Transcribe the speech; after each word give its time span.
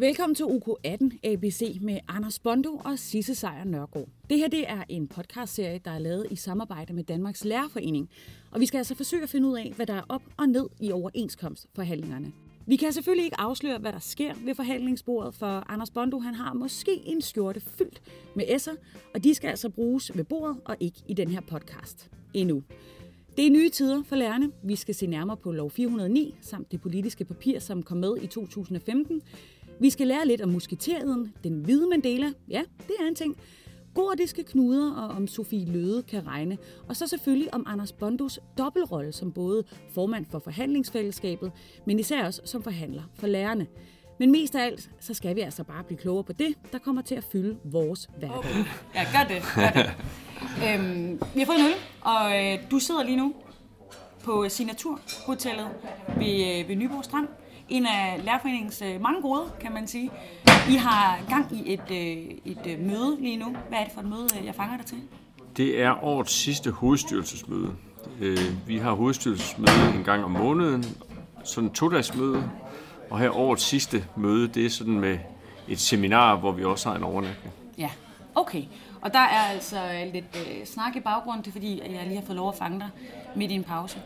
Velkommen 0.00 0.34
til 0.34 0.44
UK18 0.44 1.18
ABC 1.24 1.78
med 1.80 1.98
Anders 2.08 2.38
Bondo 2.38 2.80
og 2.84 2.98
Sisse 2.98 3.34
Sejer 3.34 3.64
Nørgaard. 3.64 4.08
Det 4.30 4.38
her 4.38 4.48
det 4.48 4.70
er 4.70 4.84
en 4.88 5.08
podcastserie, 5.08 5.80
der 5.84 5.90
er 5.90 5.98
lavet 5.98 6.26
i 6.30 6.36
samarbejde 6.36 6.92
med 6.92 7.04
Danmarks 7.04 7.44
Lærerforening. 7.44 8.10
Og 8.50 8.60
vi 8.60 8.66
skal 8.66 8.78
altså 8.78 8.94
forsøge 8.94 9.22
at 9.22 9.28
finde 9.28 9.48
ud 9.48 9.58
af, 9.58 9.72
hvad 9.76 9.86
der 9.86 9.94
er 9.94 10.02
op 10.08 10.22
og 10.36 10.48
ned 10.48 10.68
i 10.80 10.92
overenskomstforhandlingerne. 10.92 12.32
Vi 12.66 12.76
kan 12.76 12.92
selvfølgelig 12.92 13.24
ikke 13.24 13.40
afsløre, 13.40 13.78
hvad 13.78 13.92
der 13.92 13.98
sker 13.98 14.34
ved 14.44 14.54
forhandlingsbordet, 14.54 15.34
for 15.34 15.72
Anders 15.72 15.90
Bondo 15.90 16.18
han 16.18 16.34
har 16.34 16.52
måske 16.52 17.00
en 17.04 17.22
skjorte 17.22 17.60
fyldt 17.60 18.02
med 18.34 18.44
S'er, 18.44 18.76
og 19.14 19.24
de 19.24 19.34
skal 19.34 19.48
altså 19.48 19.68
bruges 19.68 20.16
ved 20.16 20.24
bordet 20.24 20.56
og 20.64 20.76
ikke 20.80 20.98
i 21.08 21.14
den 21.14 21.28
her 21.28 21.40
podcast 21.40 22.10
endnu. 22.34 22.62
Det 23.36 23.46
er 23.46 23.50
nye 23.50 23.70
tider 23.70 24.02
for 24.02 24.16
lærerne. 24.16 24.50
Vi 24.62 24.76
skal 24.76 24.94
se 24.94 25.06
nærmere 25.06 25.36
på 25.36 25.52
lov 25.52 25.70
409 25.70 26.34
samt 26.40 26.72
det 26.72 26.80
politiske 26.80 27.24
papir, 27.24 27.58
som 27.58 27.82
kom 27.82 27.96
med 27.96 28.16
i 28.22 28.26
2015. 28.26 29.22
Vi 29.80 29.90
skal 29.90 30.06
lære 30.06 30.26
lidt 30.26 30.40
om 30.40 30.48
musketereden, 30.48 31.32
den 31.44 31.60
hvide 31.60 31.88
Mandela, 31.88 32.32
ja, 32.48 32.62
det 32.78 32.94
er 33.00 33.08
en 33.08 33.14
ting, 33.14 33.36
gordiske 33.94 34.42
knuder 34.42 34.94
og 34.94 35.08
om 35.08 35.26
Sofie 35.26 35.72
Løde 35.72 36.02
kan 36.02 36.26
regne, 36.26 36.58
og 36.88 36.96
så 36.96 37.06
selvfølgelig 37.06 37.54
om 37.54 37.64
Anders 37.66 37.92
Bondos 37.92 38.40
dobbeltrolle 38.58 39.12
som 39.12 39.32
både 39.32 39.64
formand 39.94 40.26
for 40.30 40.38
forhandlingsfællesskabet, 40.38 41.52
men 41.86 41.98
især 41.98 42.24
også 42.24 42.40
som 42.44 42.62
forhandler 42.62 43.02
for 43.14 43.26
lærerne. 43.26 43.66
Men 44.18 44.32
mest 44.32 44.54
af 44.54 44.64
alt, 44.64 44.90
så 45.00 45.14
skal 45.14 45.36
vi 45.36 45.40
altså 45.40 45.64
bare 45.64 45.84
blive 45.84 45.98
klogere 45.98 46.24
på 46.24 46.32
det, 46.32 46.54
der 46.72 46.78
kommer 46.78 47.02
til 47.02 47.14
at 47.14 47.24
fylde 47.32 47.56
vores 47.64 48.08
hverdag. 48.18 48.38
Okay. 48.38 48.64
Ja, 48.94 49.04
gør 49.12 49.34
det. 49.34 49.42
Gør 49.54 49.82
det. 49.82 49.90
øhm, 50.64 51.20
vi 51.34 51.40
har 51.40 51.46
fået 51.46 51.58
en 51.58 51.66
øl, 51.66 51.74
og 52.00 52.44
øh, 52.44 52.70
du 52.70 52.78
sidder 52.78 53.02
lige 53.04 53.16
nu 53.16 53.34
på 54.24 54.48
Signaturhotellet 54.48 55.66
ved, 56.16 56.60
øh, 56.60 56.68
ved 56.68 56.76
Nyborg 56.76 57.04
Strand. 57.04 57.28
En 57.68 57.86
af 57.86 58.20
Lærerforeningens 58.24 58.82
øh, 58.82 59.00
mange 59.00 59.22
gode, 59.22 59.42
kan 59.60 59.72
man 59.72 59.86
sige. 59.86 60.10
I 60.70 60.74
har 60.76 61.18
gang 61.28 61.56
i 61.56 61.72
et, 61.72 61.90
øh, 61.90 62.34
et 62.44 62.66
øh, 62.66 62.80
møde 62.80 63.16
lige 63.20 63.36
nu. 63.36 63.56
Hvad 63.68 63.78
er 63.78 63.84
det 63.84 63.92
for 63.92 64.00
et 64.00 64.08
møde, 64.08 64.28
jeg 64.44 64.54
fanger 64.54 64.76
dig 64.76 64.86
til? 64.86 64.98
Det 65.56 65.82
er 65.82 66.04
årets 66.04 66.32
sidste 66.32 66.70
hovedstyrelsesmøde. 66.70 67.74
Vi 68.66 68.78
har 68.78 68.92
hovedstyrelsesmøde 68.92 69.94
en 69.94 70.04
gang 70.04 70.24
om 70.24 70.30
måneden, 70.30 70.84
sådan 71.44 71.68
en 71.68 71.74
to-dagsmøde, 71.74 72.50
og 73.10 73.18
her 73.18 73.36
årets 73.36 73.62
sidste 73.62 74.04
møde, 74.16 74.48
det 74.48 74.66
er 74.66 74.70
sådan 74.70 75.00
med 75.00 75.18
et 75.68 75.80
seminar, 75.80 76.36
hvor 76.36 76.52
vi 76.52 76.64
også 76.64 76.88
har 76.88 76.96
en 76.96 77.02
overnatning. 77.02 77.54
Ja, 77.78 77.90
okay. 78.34 78.62
Og 79.00 79.12
der 79.12 79.18
er 79.18 79.40
altså 79.40 79.76
lidt 80.12 80.24
øh, 80.36 80.66
snak 80.66 80.96
i 80.96 81.00
baggrunden, 81.00 81.42
det 81.42 81.48
er 81.48 81.52
fordi, 81.52 81.80
jeg 81.80 82.06
lige 82.06 82.18
har 82.18 82.26
fået 82.26 82.36
lov 82.36 82.48
at 82.48 82.54
fange 82.54 82.80
dig 82.80 82.88
midt 83.36 83.50
i 83.50 83.54
en 83.54 83.64
pause. 83.64 83.98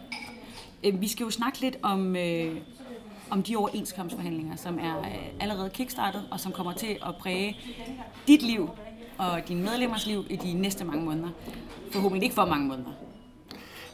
Øh, 0.84 1.00
vi 1.00 1.08
skal 1.08 1.24
jo 1.24 1.30
snakke 1.30 1.60
lidt 1.60 1.76
om, 1.82 2.16
øh, 2.16 2.56
om 3.32 3.42
de 3.42 3.56
overenskomstforhandlinger, 3.56 4.56
som 4.56 4.78
er 4.78 4.98
øh, 4.98 5.06
allerede 5.40 5.70
kickstartet, 5.70 6.24
og 6.30 6.40
som 6.40 6.52
kommer 6.52 6.72
til 6.72 6.98
at 7.06 7.16
præge 7.16 7.56
dit 8.28 8.42
liv 8.42 8.70
og 9.18 9.48
dine 9.48 9.62
medlemmers 9.62 10.06
liv 10.06 10.24
i 10.30 10.36
de 10.36 10.52
næste 10.52 10.84
mange 10.84 11.04
måneder. 11.04 11.28
Forhåbentlig 11.92 12.22
ikke 12.24 12.34
for 12.34 12.44
mange 12.44 12.68
måneder. 12.68 12.90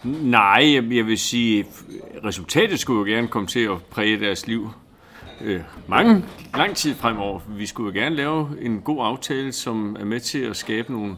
Nej, 0.04 0.74
jeg 0.74 1.06
vil 1.06 1.18
sige, 1.18 1.66
resultatet 2.24 2.80
skulle 2.80 3.10
jo 3.10 3.16
gerne 3.16 3.28
komme 3.28 3.46
til 3.46 3.60
at 3.60 3.82
præge 3.82 4.20
deres 4.20 4.46
liv 4.46 4.70
øh, 5.40 5.60
mange, 5.86 6.24
lang 6.54 6.76
tid 6.76 6.94
fremover. 6.94 7.40
Vi 7.48 7.66
skulle 7.66 7.94
jo 7.94 8.04
gerne 8.04 8.16
lave 8.16 8.56
en 8.60 8.80
god 8.80 9.06
aftale, 9.06 9.52
som 9.52 9.96
er 10.00 10.04
med 10.04 10.20
til 10.20 10.38
at 10.38 10.56
skabe 10.56 10.92
nogle 10.92 11.16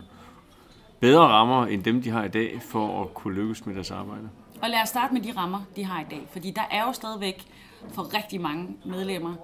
bedre 1.00 1.22
rammer, 1.22 1.66
end 1.66 1.82
dem 1.82 2.02
de 2.02 2.10
har 2.10 2.24
i 2.24 2.28
dag, 2.28 2.60
for 2.62 3.02
at 3.02 3.14
kunne 3.14 3.34
lykkes 3.34 3.66
med 3.66 3.74
deres 3.74 3.90
arbejde. 3.90 4.28
Og 4.62 4.70
lad 4.70 4.82
os 4.82 4.88
starte 4.88 5.14
med 5.14 5.22
de 5.22 5.32
rammer, 5.36 5.60
de 5.77 5.84
har 5.84 6.00
i 6.00 6.05
dag. 6.10 6.27
Fordi 6.32 6.50
der 6.50 6.62
er 6.70 6.86
jo 6.86 6.92
stadigvæk 6.92 7.46
for 7.89 8.14
rigtig 8.14 8.41
mange 8.41 8.77
medlemmer, 8.84 9.34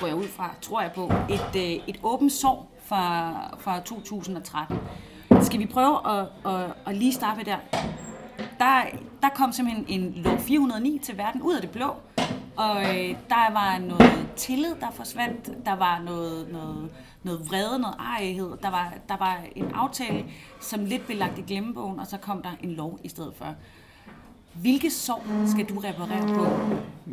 går 0.00 0.06
jeg 0.06 0.16
ud 0.16 0.28
fra, 0.28 0.54
tror 0.60 0.80
jeg 0.80 0.92
på, 0.94 1.12
et, 1.30 1.56
øh, 1.56 1.88
et 1.88 2.00
åbent 2.02 2.32
sår 2.32 2.72
fra, 2.84 3.32
fra 3.58 3.80
2013. 3.80 4.78
Skal 5.40 5.60
vi 5.60 5.66
prøve 5.66 6.18
at, 6.18 6.26
at, 6.46 6.74
at 6.86 6.96
lige 6.96 7.12
starte 7.12 7.44
der? 7.44 7.56
der? 8.58 8.82
Der 9.22 9.28
kom 9.34 9.52
simpelthen 9.52 9.84
en 9.88 10.12
lov 10.12 10.38
409 10.38 10.98
til 11.02 11.18
verden 11.18 11.42
ud 11.42 11.54
af 11.54 11.60
det 11.60 11.70
blå, 11.70 11.94
og 12.56 12.82
øh, 12.82 13.16
der 13.28 13.52
var 13.52 13.78
noget 13.78 14.28
tillid, 14.36 14.74
der 14.80 14.90
forsvandt. 14.90 15.66
Der 15.66 15.72
var 15.76 16.02
noget, 16.04 16.52
noget, 16.52 16.90
noget 17.22 17.50
vrede, 17.50 17.78
noget 17.78 17.96
ejhed. 17.98 18.50
Der 18.62 18.70
var, 18.70 18.94
der 19.08 19.16
var 19.16 19.40
en 19.56 19.70
aftale, 19.74 20.24
som 20.60 20.84
lidt 20.84 21.06
blev 21.06 21.18
lagt 21.18 21.38
i 21.38 21.42
glemmebogen, 21.42 22.00
og 22.00 22.06
så 22.06 22.16
kom 22.16 22.42
der 22.42 22.50
en 22.62 22.70
lov 22.70 22.98
i 23.04 23.08
stedet 23.08 23.34
for. 23.36 23.54
Hvilke 24.54 24.90
sår 24.90 25.24
skal 25.46 25.64
du 25.64 25.78
reparere 25.78 26.34
på? 26.34 26.46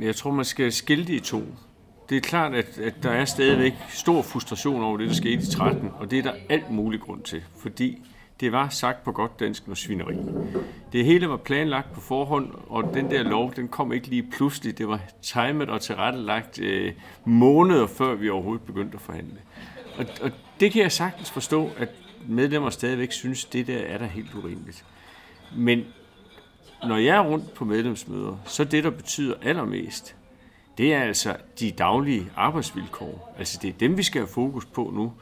Jeg 0.02 0.16
tror, 0.16 0.32
man 0.32 0.46
skal 0.46 0.72
skille 0.72 1.08
de 1.08 1.16
i 1.16 1.20
to. 1.20 1.44
Det 2.10 2.18
er 2.18 2.22
klart, 2.22 2.54
at, 2.54 2.78
at 2.78 2.94
der 3.04 3.12
er 3.12 3.26
stadigvæk 3.26 3.74
stor 3.90 4.22
frustration 4.22 4.84
over 4.84 4.98
det, 4.98 5.08
der 5.08 5.14
skete 5.14 5.44
i 5.44 5.52
13, 5.52 5.90
og 6.00 6.12
det 6.12 6.20
er 6.20 6.24
der 6.24 6.34
alt 6.50 6.72
mulig 6.72 7.00
grund 7.00 7.22
til, 7.22 7.44
fordi 7.58 8.02
det 8.40 8.52
var 8.52 8.70
sagt 8.70 9.04
på 9.04 9.12
godt 9.12 9.40
dansk 9.40 9.68
noget 9.68 9.78
svineri. 9.78 10.16
Det 10.94 11.06
hele 11.06 11.30
var 11.30 11.38
planlagt 11.38 11.94
på 11.94 12.02
forhånd, 12.02 12.52
og 12.68 12.94
den 12.94 13.12
der 13.12 13.24
lov, 13.24 13.54
den 13.56 13.68
kom 13.68 13.94
ikke 13.94 14.08
lige 14.08 14.24
pludselig. 14.38 14.78
Det 14.78 14.88
var 14.88 15.00
timet 15.22 15.70
og 15.70 15.82
tilrettelagt 15.82 16.60
øh, 16.60 16.94
måneder 17.26 17.88
før 17.88 18.16
vi 18.16 18.30
overhovedet 18.30 18.66
begyndte 18.66 18.96
at 18.96 19.02
forhandle. 19.02 19.38
Og, 19.98 20.06
og 20.22 20.32
det 20.60 20.72
kan 20.72 20.82
jeg 20.82 20.92
sagtens 20.92 21.32
forstå, 21.32 21.70
at 21.78 21.90
medlemmer 22.28 22.70
stadigvæk 22.70 23.12
synes, 23.12 23.46
det 23.46 23.68
der 23.68 23.78
er 23.78 23.98
da 23.98 24.06
helt 24.06 24.36
urimeligt. 24.36 24.86
Men 25.56 25.86
når 26.88 26.98
jeg 26.98 27.18
er 27.18 27.22
rundt 27.28 27.54
på 27.54 27.66
medlemsmøder, 27.66 28.38
så 28.46 28.64
det, 28.64 28.84
der 28.84 28.90
betyder 28.90 29.36
allermest, 29.42 30.16
det 30.78 30.94
er 30.94 31.02
altså 31.02 31.36
de 31.60 31.72
daglige 31.72 32.32
arbejdsvilkår. 32.36 33.36
Altså 33.38 33.60
det 33.62 33.68
er 33.70 33.74
dem, 33.74 33.98
vi 33.98 34.04
skal 34.04 34.22
have 34.22 34.28
fokus 34.28 34.66
på 34.66 34.92
nu. 34.94 35.14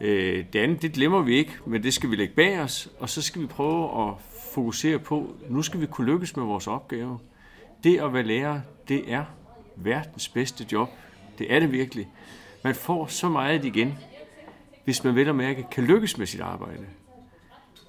Øh, 0.00 0.44
det 0.52 0.58
andet, 0.58 0.82
det 0.82 0.92
glemmer 0.92 1.22
vi 1.22 1.34
ikke, 1.36 1.52
men 1.66 1.82
det 1.82 1.94
skal 1.94 2.10
vi 2.10 2.16
lægge 2.16 2.34
bag 2.34 2.60
os, 2.60 2.88
og 2.98 3.08
så 3.08 3.22
skal 3.22 3.42
vi 3.42 3.46
prøve 3.46 4.08
at 4.08 4.14
fokusere 4.54 4.98
på, 4.98 5.36
nu 5.48 5.62
skal 5.62 5.80
vi 5.80 5.86
kunne 5.86 6.12
lykkes 6.12 6.36
med 6.36 6.44
vores 6.44 6.66
opgave. 6.66 7.18
Det 7.84 8.00
at 8.00 8.14
være 8.14 8.22
lærer, 8.22 8.60
det 8.88 9.12
er 9.12 9.24
verdens 9.76 10.28
bedste 10.28 10.66
job. 10.72 10.88
Det 11.38 11.54
er 11.54 11.60
det 11.60 11.72
virkelig. 11.72 12.08
Man 12.64 12.74
får 12.74 13.06
så 13.06 13.28
meget 13.28 13.64
igen, 13.64 13.98
hvis 14.84 15.04
man 15.04 15.14
vel 15.14 15.28
og 15.28 15.34
mærke 15.34 15.66
kan 15.70 15.84
lykkes 15.84 16.18
med 16.18 16.26
sit 16.26 16.40
arbejde. 16.40 16.86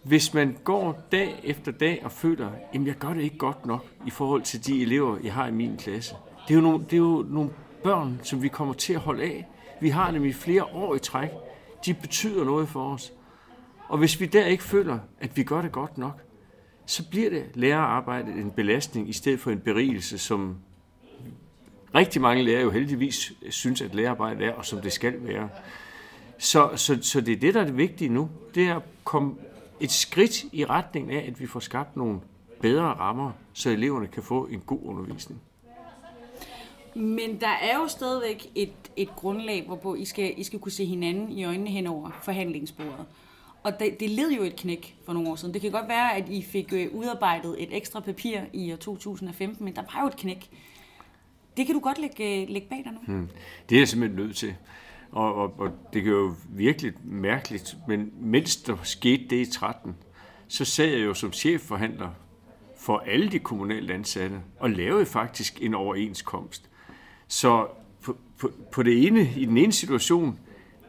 Hvis 0.03 0.34
man 0.34 0.58
går 0.64 1.08
dag 1.12 1.40
efter 1.44 1.72
dag 1.72 2.02
og 2.03 2.12
føler, 2.12 2.50
at 2.74 2.86
jeg 2.86 2.96
gør 2.96 3.14
det 3.14 3.22
ikke 3.22 3.38
godt 3.38 3.66
nok 3.66 3.86
i 4.08 4.09
forhold 4.09 4.41
til 4.41 4.66
de 4.66 4.81
elever, 4.81 5.18
jeg 5.24 5.34
har 5.34 5.47
i 5.47 5.52
min 5.52 5.78
klasse. 5.78 6.16
Det 6.47 6.53
er 6.53 6.56
jo 6.56 6.62
nogle, 6.62 6.84
det 6.84 6.94
er 6.94 6.97
jo 6.97 7.25
nogle 7.30 7.50
børn, 7.84 8.19
som 8.24 8.42
vi 8.42 8.47
kommer 8.47 8.74
til 8.74 8.94
at 8.94 9.00
holde 9.00 9.24
af. 9.24 9.47
Vi 9.81 9.90
har 9.90 10.12
dem 10.12 10.25
i 10.25 10.34
flere 10.34 10.63
år 10.63 10.96
i 10.96 11.00
træk. 11.00 11.30
De 11.86 11.94
betyder 11.94 12.46
noget 12.46 12.69
for 12.69 12.94
os. 12.94 13.13
Og 13.88 13.97
hvis 13.97 14.19
vi 14.19 14.25
der 14.25 14.46
ikke 14.46 14.63
føler, 14.63 15.00
at 15.19 15.38
vi 15.38 15.44
gør 15.44 15.62
det 15.62 15.72
godt 15.72 15.97
nok, 15.97 16.22
så 16.86 17.09
bliver 17.09 17.30
det 17.30 17.46
lærerarbejdet 17.53 18.36
en 18.36 18.52
belastning 18.52 19.09
i 19.09 19.13
stedet 19.13 19.40
for 19.40 19.52
en 19.52 19.59
berigelse, 19.59 20.18
som 20.18 20.56
rigtig 21.96 22.22
mange 22.22 22.44
lærere 22.44 22.62
jo 22.62 22.69
heldigvis 22.69 23.34
synes, 23.50 23.81
at 23.81 23.96
lærerarbejde 23.96 24.46
er, 24.46 24.53
og 24.53 24.66
som 24.66 24.81
det 24.81 24.92
skal 24.92 25.13
være. 25.19 25.50
Så, 26.38 26.69
så, 26.75 26.97
så 27.02 27.22
det 27.22 27.34
er 27.34 27.40
det, 27.40 27.53
der 27.53 27.62
er 27.62 27.66
det 27.66 27.78
vigtige 27.78 28.09
nu. 28.09 28.30
Det 28.56 28.68
er 28.68 28.75
at 28.75 28.81
komme 29.03 29.36
et 29.83 29.91
skridt 29.91 30.45
i 30.51 30.66
retning 30.66 31.11
af, 31.11 31.27
at 31.27 31.39
vi 31.39 31.47
får 31.47 31.59
skabt 31.59 31.95
nogle 31.95 32.19
bedre 32.61 32.83
rammer, 32.83 33.31
så 33.53 33.69
eleverne 33.69 34.07
kan 34.07 34.23
få 34.23 34.45
en 34.45 34.59
god 34.59 34.79
undervisning. 34.83 35.41
Men 36.95 37.41
der 37.41 37.47
er 37.61 37.75
jo 37.75 37.88
stadigvæk 37.88 38.51
et, 38.55 38.73
et 38.95 39.16
grundlag, 39.16 39.63
hvorpå 39.66 39.95
I 39.95 40.05
skal, 40.05 40.33
I 40.38 40.44
skal 40.44 40.59
kunne 40.59 40.71
se 40.71 40.85
hinanden 40.85 41.31
i 41.31 41.45
øjnene 41.45 41.69
hen 41.69 41.88
over 41.88 42.11
forhandlingsbordet. 42.21 43.05
Og 43.63 43.79
det, 43.79 43.99
det 43.99 44.09
led 44.09 44.31
jo 44.31 44.44
et 44.44 44.55
knæk 44.55 44.97
for 45.05 45.13
nogle 45.13 45.29
år 45.29 45.35
siden. 45.35 45.53
Det 45.53 45.61
kan 45.61 45.71
godt 45.71 45.88
være, 45.88 46.15
at 46.15 46.29
I 46.29 46.41
fik 46.41 46.73
øh, 46.73 46.88
udarbejdet 46.94 47.63
et 47.63 47.77
ekstra 47.77 48.00
papir 48.00 48.39
i 48.53 48.75
2015, 48.79 49.65
men 49.65 49.75
der 49.75 49.81
var 49.81 50.01
jo 50.01 50.07
et 50.07 50.15
knæk. 50.15 50.50
Det 51.57 51.65
kan 51.65 51.75
du 51.75 51.81
godt 51.81 51.97
lægge, 52.00 52.41
øh, 52.41 52.50
lægge 52.50 52.67
bag 52.67 52.81
dig 52.83 52.94
nu. 52.94 53.00
Hmm. 53.07 53.29
Det 53.69 53.75
er 53.75 53.79
jeg 53.79 53.88
simpelthen 53.88 54.25
nødt 54.25 54.36
til. 54.36 54.56
Og, 55.13 55.36
og, 55.36 55.60
og 55.60 55.71
det 55.94 56.04
kan 56.04 56.12
jo 56.12 56.33
virkelig 56.50 56.94
mærkeligt, 57.04 57.77
men 57.88 58.13
mens 58.19 58.56
der 58.56 58.77
skete 58.83 59.27
det 59.30 59.48
i 59.48 59.51
13, 59.51 59.95
så 60.48 60.65
sad 60.65 60.88
jeg 60.88 61.06
jo 61.06 61.13
som 61.13 61.33
chefforhandler 61.33 62.10
for 62.77 62.98
alle 62.98 63.31
de 63.31 63.39
kommunalt 63.39 63.92
ansatte, 63.92 64.42
og 64.60 64.69
lavede 64.69 65.06
faktisk 65.06 65.62
en 65.62 65.74
overenskomst. 65.74 66.69
Så 67.27 67.68
på, 68.01 68.18
på, 68.39 68.51
på 68.71 68.83
det 68.83 69.07
ene, 69.07 69.30
i 69.38 69.45
den 69.45 69.57
ene 69.57 69.71
situation, 69.71 70.39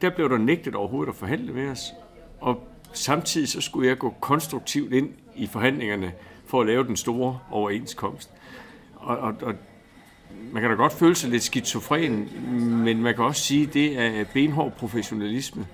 der 0.00 0.10
blev 0.10 0.30
der 0.30 0.38
nægtet 0.38 0.74
overhovedet 0.74 1.12
at 1.12 1.16
forhandle 1.16 1.52
med 1.52 1.68
os, 1.68 1.92
og 2.40 2.68
samtidig 2.92 3.48
så 3.48 3.60
skulle 3.60 3.88
jeg 3.88 3.98
gå 3.98 4.14
konstruktivt 4.20 4.92
ind 4.92 5.10
i 5.36 5.46
forhandlingerne 5.46 6.12
for 6.46 6.60
at 6.60 6.66
lave 6.66 6.84
den 6.84 6.96
store 6.96 7.38
overenskomst. 7.50 8.30
Og, 8.94 9.16
og, 9.16 9.34
og 9.42 9.54
man 10.54 10.62
kan 10.62 10.70
da 10.70 10.76
godt 10.76 10.92
føle 10.92 11.14
sig 11.14 11.30
lidt 11.30 11.42
skizofren, 11.42 12.30
men 12.84 13.02
man 13.02 13.14
kan 13.14 13.24
også 13.24 13.42
sige, 13.42 13.62
at 13.62 13.74
det 13.74 13.98
er 13.98 14.24
benhård 14.32 14.72
professionalisme. 14.72 15.66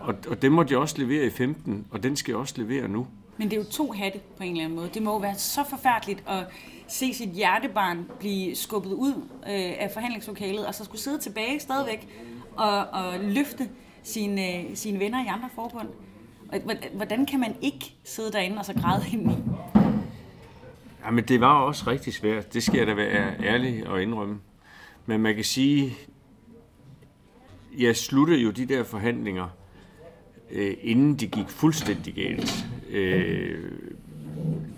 Og, 0.00 0.14
og 0.28 0.42
det 0.42 0.52
må 0.52 0.62
de 0.62 0.78
også 0.78 0.94
levere 0.98 1.26
i 1.26 1.30
15, 1.30 1.86
og 1.90 2.02
den 2.02 2.16
skal 2.16 2.32
jeg 2.32 2.38
også 2.38 2.54
levere 2.56 2.88
nu. 2.88 3.06
Men 3.36 3.50
det 3.50 3.56
er 3.56 3.60
jo 3.60 3.70
to 3.70 3.92
hatte 3.92 4.20
på 4.36 4.42
en 4.42 4.50
eller 4.50 4.64
anden 4.64 4.76
måde. 4.76 4.90
Det 4.94 5.02
må 5.02 5.12
jo 5.12 5.16
være 5.16 5.34
så 5.34 5.64
forfærdeligt 5.70 6.24
at 6.28 6.46
se 6.88 7.14
sit 7.14 7.28
hjertebarn 7.28 8.06
blive 8.18 8.56
skubbet 8.56 8.92
ud 8.92 9.14
øh, 9.46 9.72
af 9.78 9.90
forhandlingslokalet, 9.92 10.66
og 10.66 10.74
så 10.74 10.84
skulle 10.84 11.00
sidde 11.00 11.18
tilbage 11.18 11.60
stadigvæk 11.60 12.08
og, 12.56 12.78
og 12.78 13.18
løfte 13.20 13.68
sine, 14.02 14.56
øh, 14.56 14.64
sine 14.74 14.98
venner 14.98 15.24
i 15.24 15.26
andre 15.26 15.48
forbund. 15.54 15.88
Hvordan 16.94 17.26
kan 17.26 17.40
man 17.40 17.56
ikke 17.62 17.94
sidde 18.04 18.32
derinde 18.32 18.58
og 18.58 18.64
så 18.64 18.74
græde 18.74 19.04
ind 19.12 19.32
i? 19.32 19.34
Jamen, 21.06 21.24
det 21.24 21.40
var 21.40 21.60
også 21.60 21.84
rigtig 21.86 22.14
svært. 22.14 22.54
Det 22.54 22.62
skal 22.62 22.78
jeg 22.78 22.86
da 22.86 22.94
være 22.94 23.34
ærlig 23.40 23.86
og 23.86 24.02
indrømme. 24.02 24.40
Men 25.06 25.20
man 25.20 25.34
kan 25.34 25.44
sige, 25.44 25.96
jeg 27.78 27.96
sluttede 27.96 28.42
jo 28.42 28.50
de 28.50 28.66
der 28.66 28.84
forhandlinger, 28.84 29.48
øh, 30.50 30.74
inden 30.80 31.14
de 31.14 31.26
gik 31.26 31.48
fuldstændig 31.48 32.14
galt. 32.14 32.66
Øh, 32.90 33.72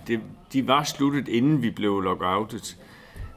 det, 0.07 0.21
de 0.53 0.67
var 0.67 0.83
sluttet, 0.83 1.29
inden 1.29 1.63
vi 1.63 1.71
blev 1.71 2.01
lockoutet. 2.01 2.77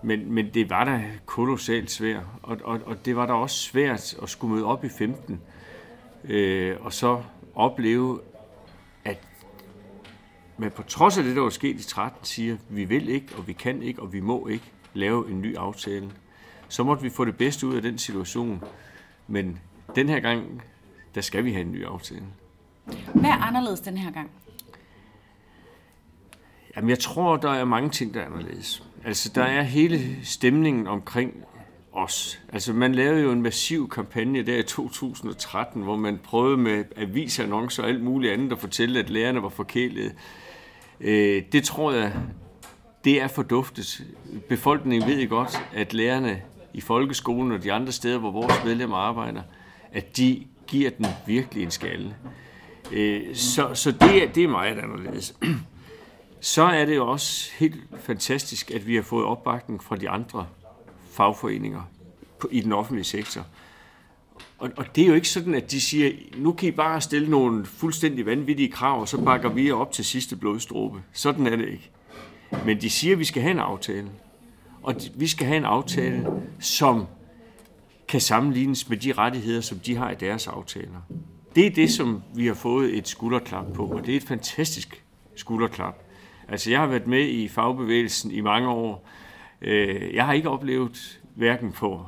Men, 0.03 0.31
men 0.31 0.49
det 0.53 0.69
var 0.69 0.83
da 0.83 1.03
kolossalt 1.25 1.91
svært, 1.91 2.23
og, 2.43 2.57
og, 2.63 2.79
og 2.85 3.05
det 3.05 3.15
var 3.15 3.25
da 3.25 3.33
også 3.33 3.55
svært 3.55 4.15
at 4.23 4.29
skulle 4.29 4.53
møde 4.53 4.65
op 4.65 4.83
i 4.83 4.89
15, 4.89 5.41
øh, 6.23 6.75
og 6.79 6.93
så 6.93 7.23
opleve, 7.55 8.19
man 10.57 10.71
på 10.71 10.83
trods 10.83 11.17
af 11.17 11.23
det, 11.23 11.35
der 11.35 11.41
var 11.41 11.49
sket 11.49 11.79
i 11.79 11.83
13, 11.83 12.19
siger, 12.23 12.57
vi 12.69 12.83
vil 12.83 13.09
ikke, 13.09 13.35
og 13.37 13.47
vi 13.47 13.53
kan 13.53 13.81
ikke, 13.81 14.01
og 14.01 14.13
vi 14.13 14.19
må 14.19 14.47
ikke 14.47 14.71
lave 14.93 15.29
en 15.31 15.41
ny 15.41 15.55
aftale. 15.57 16.11
Så 16.69 16.83
måtte 16.83 17.03
vi 17.03 17.09
få 17.09 17.25
det 17.25 17.37
bedste 17.37 17.67
ud 17.67 17.75
af 17.75 17.81
den 17.81 17.97
situation, 17.97 18.63
men 19.27 19.59
den 19.95 20.09
her 20.09 20.19
gang, 20.19 20.61
der 21.15 21.21
skal 21.21 21.45
vi 21.45 21.51
have 21.51 21.61
en 21.61 21.71
ny 21.71 21.85
aftale. 21.85 22.23
Hvad 23.13 23.29
er 23.29 23.41
anderledes 23.41 23.79
den 23.79 23.97
her 23.97 24.11
gang? 24.11 24.31
Jamen, 26.75 26.89
jeg 26.89 26.99
tror, 26.99 27.37
der 27.37 27.51
er 27.51 27.65
mange 27.65 27.89
ting, 27.89 28.13
der 28.13 28.21
er 28.21 28.25
anderledes. 28.25 28.83
Altså, 29.05 29.31
der 29.35 29.43
er 29.43 29.61
hele 29.61 30.25
stemningen 30.25 30.87
omkring 30.87 31.33
os. 31.91 32.39
Altså, 32.53 32.73
man 32.73 32.95
lavede 32.95 33.21
jo 33.21 33.31
en 33.31 33.41
massiv 33.41 33.89
kampagne 33.89 34.43
der 34.43 34.57
i 34.57 34.63
2013, 34.63 35.83
hvor 35.83 35.95
man 35.95 36.19
prøvede 36.23 36.57
med 36.57 36.83
avisannoncer 36.95 37.83
og 37.83 37.89
alt 37.89 38.03
muligt 38.03 38.33
andet 38.33 38.51
at 38.51 38.59
fortælle, 38.59 38.99
at 38.99 39.09
lærerne 39.09 39.43
var 39.43 39.49
forkælet. 39.49 40.15
Øh, 41.01 41.43
det 41.51 41.63
tror 41.63 41.91
jeg, 41.91 42.13
det 43.03 43.21
er 43.21 43.27
forduftet. 43.27 44.03
Befolkningen 44.49 45.09
ved 45.09 45.29
godt, 45.29 45.61
at 45.73 45.93
lærerne 45.93 46.41
i 46.73 46.81
folkeskolen 46.81 47.51
og 47.51 47.63
de 47.63 47.73
andre 47.73 47.91
steder, 47.91 48.17
hvor 48.17 48.31
vores 48.31 48.53
medlemmer 48.65 48.97
arbejder, 48.97 49.41
at 49.91 50.17
de 50.17 50.45
giver 50.67 50.89
den 50.89 51.05
virkelig 51.25 51.63
en 51.63 51.71
skalle. 51.71 52.15
Øh, 52.91 53.35
så 53.35 53.69
så 53.73 53.91
det, 53.91 54.23
er, 54.23 54.27
det 54.27 54.43
er 54.43 54.47
meget 54.47 54.77
anderledes. 54.77 55.35
Så 56.39 56.63
er 56.63 56.85
det 56.85 56.95
jo 56.95 57.07
også 57.07 57.51
helt 57.57 57.75
fantastisk, 57.99 58.71
at 58.71 58.87
vi 58.87 58.95
har 58.95 59.01
fået 59.01 59.25
opbakning 59.25 59.83
fra 59.83 59.95
de 59.95 60.09
andre 60.09 60.47
fagforeninger 61.11 61.81
i 62.51 62.61
den 62.61 62.73
offentlige 62.73 63.03
sektor. 63.03 63.45
Og, 64.57 64.69
og 64.77 64.95
det 64.95 65.03
er 65.03 65.07
jo 65.07 65.13
ikke 65.13 65.29
sådan, 65.29 65.55
at 65.55 65.71
de 65.71 65.81
siger, 65.81 66.11
nu 66.37 66.51
kan 66.51 66.67
I 66.67 66.71
bare 66.71 67.01
stille 67.01 67.29
nogle 67.29 67.65
fuldstændig 67.65 68.25
vanvittige 68.25 68.71
krav, 68.71 69.01
og 69.01 69.07
så 69.07 69.21
bakker 69.21 69.49
vi 69.49 69.71
op 69.71 69.91
til 69.91 70.05
sidste 70.05 70.35
blodstråbe. 70.35 71.01
Sådan 71.13 71.47
er 71.47 71.55
det 71.55 71.69
ikke. 71.69 71.89
Men 72.65 72.81
de 72.81 72.89
siger, 72.89 73.13
at 73.13 73.19
vi 73.19 73.25
skal 73.25 73.41
have 73.41 73.51
en 73.51 73.59
aftale. 73.59 74.09
Og 74.83 74.95
vi 75.15 75.27
skal 75.27 75.47
have 75.47 75.57
en 75.57 75.65
aftale, 75.65 76.27
som 76.59 77.05
kan 78.07 78.21
sammenlignes 78.21 78.89
med 78.89 78.97
de 78.97 79.13
rettigheder, 79.13 79.61
som 79.61 79.79
de 79.79 79.95
har 79.95 80.11
i 80.11 80.15
deres 80.15 80.47
aftaler. 80.47 81.01
Det 81.55 81.65
er 81.65 81.69
det, 81.69 81.91
som 81.91 82.21
vi 82.35 82.47
har 82.47 82.53
fået 82.53 82.97
et 82.97 83.07
skulderklap 83.07 83.65
på, 83.73 83.85
og 83.85 84.05
det 84.05 84.13
er 84.13 84.17
et 84.17 84.23
fantastisk 84.23 85.03
skulderklap. 85.35 85.95
Altså, 86.47 86.71
jeg 86.71 86.79
har 86.79 86.87
været 86.87 87.07
med 87.07 87.27
i 87.27 87.47
fagbevægelsen 87.47 88.31
i 88.31 88.41
mange 88.41 88.69
år. 88.69 89.09
Øh, 89.61 90.15
jeg 90.15 90.25
har 90.25 90.33
ikke 90.33 90.49
oplevet, 90.49 91.19
hverken 91.35 91.71
på, 91.71 92.05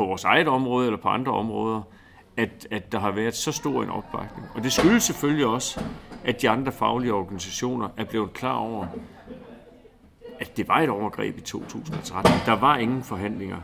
på 0.00 0.06
vores 0.06 0.24
eget 0.24 0.48
område 0.48 0.86
eller 0.86 0.98
på 0.98 1.08
andre 1.08 1.32
områder, 1.32 1.82
at, 2.36 2.66
at 2.70 2.92
der 2.92 2.98
har 2.98 3.10
været 3.10 3.34
så 3.34 3.52
stor 3.52 3.82
en 3.82 3.90
opbakning. 3.90 4.46
Og 4.54 4.62
det 4.62 4.72
skyldes 4.72 5.02
selvfølgelig 5.02 5.46
også, 5.46 5.84
at 6.24 6.42
de 6.42 6.50
andre 6.50 6.72
faglige 6.72 7.12
organisationer 7.12 7.88
er 7.96 8.04
blevet 8.04 8.32
klar 8.32 8.56
over, 8.56 8.86
at 10.38 10.56
det 10.56 10.68
var 10.68 10.80
et 10.80 10.88
overgreb 10.88 11.38
i 11.38 11.40
2013. 11.40 12.32
Der 12.46 12.52
var 12.52 12.76
ingen 12.76 13.02
forhandlinger. 13.02 13.56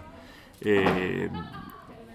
Øh, 0.62 1.30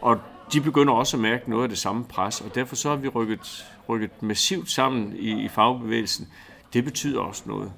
og 0.01 0.19
de 0.53 0.61
begynder 0.61 0.93
også 0.93 1.17
at 1.17 1.21
mærke 1.21 1.49
noget 1.49 1.63
af 1.63 1.69
det 1.69 1.77
samme 1.77 2.03
pres, 2.03 2.41
og 2.41 2.55
derfor 2.55 2.75
så 2.75 2.89
har 2.89 2.95
vi 2.95 3.07
rykket, 3.07 3.65
rykket 3.89 4.23
massivt 4.23 4.71
sammen 4.71 5.15
i, 5.15 5.43
i 5.43 5.47
fagbevægelsen. 5.47 6.27
Det 6.73 6.83
betyder 6.83 7.21
også 7.21 7.43
noget. 7.45 7.71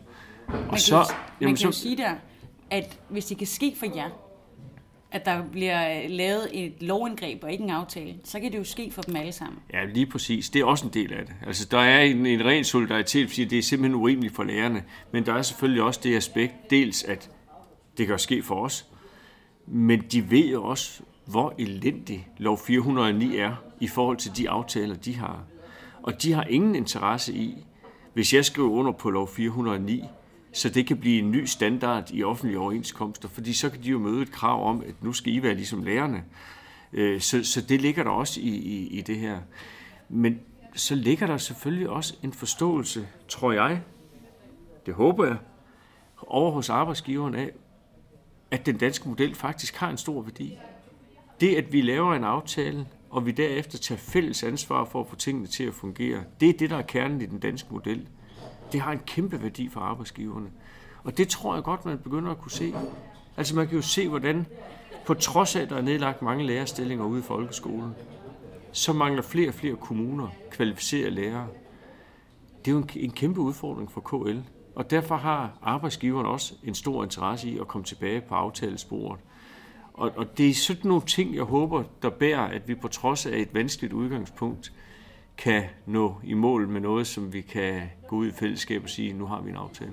Og 0.48 0.54
man 0.72 0.80
så, 0.80 1.04
kan, 1.07 1.16
jamen, 1.42 1.50
man 1.50 1.50
kan 1.50 1.57
så, 1.57 1.66
jo 1.66 1.72
sige 1.72 1.98
der, 1.98 2.16
at 2.69 3.00
hvis 3.10 3.25
det 3.25 3.38
kan 3.38 3.48
ske 3.48 3.75
for 3.80 3.86
jer, 3.95 4.10
at 5.13 5.25
der 5.25 5.44
bliver 5.51 6.04
øh, 6.04 6.10
lavet 6.10 6.50
et 6.54 6.74
lovindgreb 6.80 7.44
og 7.44 7.51
ikke 7.51 7.63
en 7.63 7.69
aftale, 7.69 8.15
så 8.24 8.39
kan 8.39 8.51
det 8.51 8.57
jo 8.57 8.63
ske 8.63 8.92
for 8.92 9.01
dem 9.01 9.15
alle 9.15 9.31
sammen. 9.31 9.60
Ja, 9.74 9.86
lige 9.86 10.06
præcis. 10.06 10.50
Det 10.50 10.62
er 10.62 10.65
også 10.65 10.86
en 10.86 10.94
del 10.94 11.13
af 11.13 11.25
det. 11.25 11.36
Altså, 11.48 11.68
der 11.71 11.80
er 11.80 12.01
en, 12.01 12.25
en 12.25 12.45
ren 12.45 12.63
solidaritet, 12.63 13.30
fordi 13.30 13.45
det 13.45 13.57
er 13.57 13.62
simpelthen 13.62 13.95
urimeligt 13.95 14.36
for 14.36 14.44
lærerne. 14.44 14.83
Men 15.12 15.25
der 15.25 15.33
er 15.33 15.42
selvfølgelig 15.42 15.83
også 15.83 16.00
det 16.04 16.15
aspekt, 16.15 16.54
dels 16.69 17.04
at 17.04 17.30
det 17.98 18.07
kan 18.07 18.19
ske 18.19 18.44
for 18.44 18.56
os, 18.56 18.86
men 19.68 20.01
de 20.12 20.31
ved 20.31 20.45
jo 20.45 20.63
også, 20.63 21.01
hvor 21.25 21.54
elendig 21.57 22.27
lov 22.38 22.57
409 22.57 23.38
er 23.38 23.56
i 23.80 23.88
forhold 23.88 24.18
til 24.18 24.31
de 24.38 24.50
aftaler, 24.50 24.95
de 24.95 25.16
har. 25.16 25.44
Og 26.04 26.24
de 26.24 26.33
har 26.33 26.44
ingen 26.44 26.75
interesse 26.75 27.33
i, 27.33 27.66
hvis 28.13 28.33
jeg 28.33 28.45
skriver 28.45 28.69
under 28.69 28.92
på 28.92 29.09
lov 29.09 29.27
409, 29.27 30.04
så 30.54 30.70
det 30.70 30.88
kan 30.88 30.98
blive 30.98 31.20
en 31.20 31.32
ny 31.32 31.46
standard 31.46 32.12
i 32.12 32.24
offentlige 32.24 32.60
overenskomster, 32.60 33.30
fordi 33.30 33.54
så 33.54 33.70
kan 33.70 33.84
de 33.84 33.90
jo 33.90 34.00
møde 34.00 34.22
et 34.22 34.32
krav 34.32 34.70
om, 34.70 34.84
at 34.88 35.04
nu 35.04 35.14
skal 35.14 35.34
I 35.34 35.44
være 35.44 35.56
ligesom 35.56 35.84
lærerne. 35.84 36.24
Øh, 36.94 37.22
så, 37.22 37.44
så 37.44 37.62
det 37.62 37.82
ligger 37.82 38.04
der 38.04 38.12
også 38.12 38.42
i, 38.42 38.50
i, 38.50 38.88
i 38.88 39.02
det 39.02 39.18
her. 39.18 39.40
Men 40.10 40.40
så 40.76 40.96
ligger 40.96 41.28
der 41.28 41.38
selvfølgelig 41.38 41.90
også 41.90 42.16
en 42.24 42.34
forståelse, 42.34 43.08
tror 43.28 43.52
jeg, 43.52 43.82
det 44.86 44.94
håber 44.94 45.26
jeg, 45.26 45.38
over 46.28 46.52
hos 46.52 46.70
arbejdsgiveren 46.70 47.36
af, 47.36 47.52
at 48.52 48.66
den 48.66 48.78
danske 48.78 49.10
model 49.10 49.36
faktisk 49.36 49.76
har 49.76 49.90
en 49.90 49.98
stor 49.98 50.22
værdi. 50.22 50.58
Det, 51.42 51.56
at 51.56 51.74
vi 51.74 51.82
laver 51.82 52.16
en 52.16 52.24
aftale, 52.24 52.88
og 53.10 53.26
vi 53.26 53.32
derefter 53.32 53.78
tager 53.78 54.00
fælles 54.00 54.44
ansvar 54.44 54.86
for 54.86 55.02
at 55.02 55.08
få 55.08 55.16
tingene 55.16 55.48
til 55.48 55.64
at 55.64 55.74
fungere, 55.74 56.24
det 56.40 56.50
er 56.50 56.54
det, 56.54 56.70
der 56.70 56.78
er 56.78 56.82
kernen 56.82 57.22
i 57.22 57.26
den 57.26 57.40
danske 57.40 57.68
model. 57.72 58.08
Det 58.74 58.81
har 58.81 58.92
en 58.92 59.00
kæmpe 59.06 59.44
værdi 59.44 59.70
for 59.70 59.80
arbejdsgiverne. 59.80 60.50
Og 61.04 61.18
det 61.18 61.28
tror 61.28 61.56
jeg 61.56 61.64
godt, 61.64 61.86
man 61.86 61.98
begynder 61.98 62.31
at 62.31 62.38
kunne 62.38 62.52
se. 62.52 62.74
Altså 63.38 63.56
man 63.56 63.68
kan 63.68 63.75
jo 63.75 63.81
se, 63.81 64.08
hvordan 64.10 64.46
på 65.06 65.14
trods 65.14 65.56
af, 65.56 65.62
at 65.62 65.70
der 65.70 65.75
er 65.75 65.81
nedlagt 65.81 66.22
mange 66.22 66.46
lærerstillinger 66.46 67.06
ude 67.06 67.20
i 67.20 67.24
folkeskolen, 67.24 67.95
så 68.71 68.94
mangler 68.94 69.21
flere 69.21 69.47
og 69.47 69.54
flere 69.54 69.76
kommuner 69.76 70.28
kvalificerede 70.52 71.12
lærere. 71.12 71.47
Det 72.66 72.71
er 72.71 72.76
jo 72.76 72.78
en, 72.78 72.90
en 72.95 73.12
kæmpe 73.12 73.42
udfordring 73.42 73.92
for 73.92 74.02
KL. 74.02 74.40
Og 74.76 74.90
derfor 74.90 75.16
har 75.16 75.57
arbejdsgiveren 75.62 76.26
også 76.26 76.54
en 76.64 76.76
stor 76.76 77.04
interesse 77.04 77.50
i 77.50 77.59
at 77.59 77.68
komme 77.68 77.86
tilbage 77.86 78.21
på 78.21 78.36
aftalesporet. 78.36 79.19
Og, 79.94 80.12
og 80.16 80.38
det 80.38 80.50
er 80.50 80.54
sådan 80.54 80.88
nogle 80.88 81.04
ting, 81.06 81.36
jeg 81.36 81.44
håber, 81.44 81.83
der 82.02 82.09
bærer, 82.09 82.42
at 82.42 82.68
vi 82.68 82.76
på 82.76 82.88
trods 82.88 83.26
af 83.26 83.38
et 83.38 83.54
vanskeligt 83.54 83.94
udgangspunkt, 83.94 84.74
kan 85.37 85.63
nå 85.85 86.16
i 86.23 86.33
mål 86.33 86.69
med 86.69 86.81
noget, 86.81 87.07
som 87.07 87.33
vi 87.33 87.42
kan 87.42 87.81
gå 88.07 88.16
ud 88.16 88.28
i 88.28 88.31
fællesskab 88.31 88.83
og 88.83 88.90
sige, 88.90 89.13
nu 89.13 89.25
har 89.25 89.42
vi 89.42 89.49
en 89.49 89.56
aftale. 89.56 89.92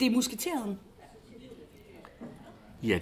Det 0.00 0.06
er 0.06 0.10
musketeret. 0.10 0.78
Ja, 2.82 2.98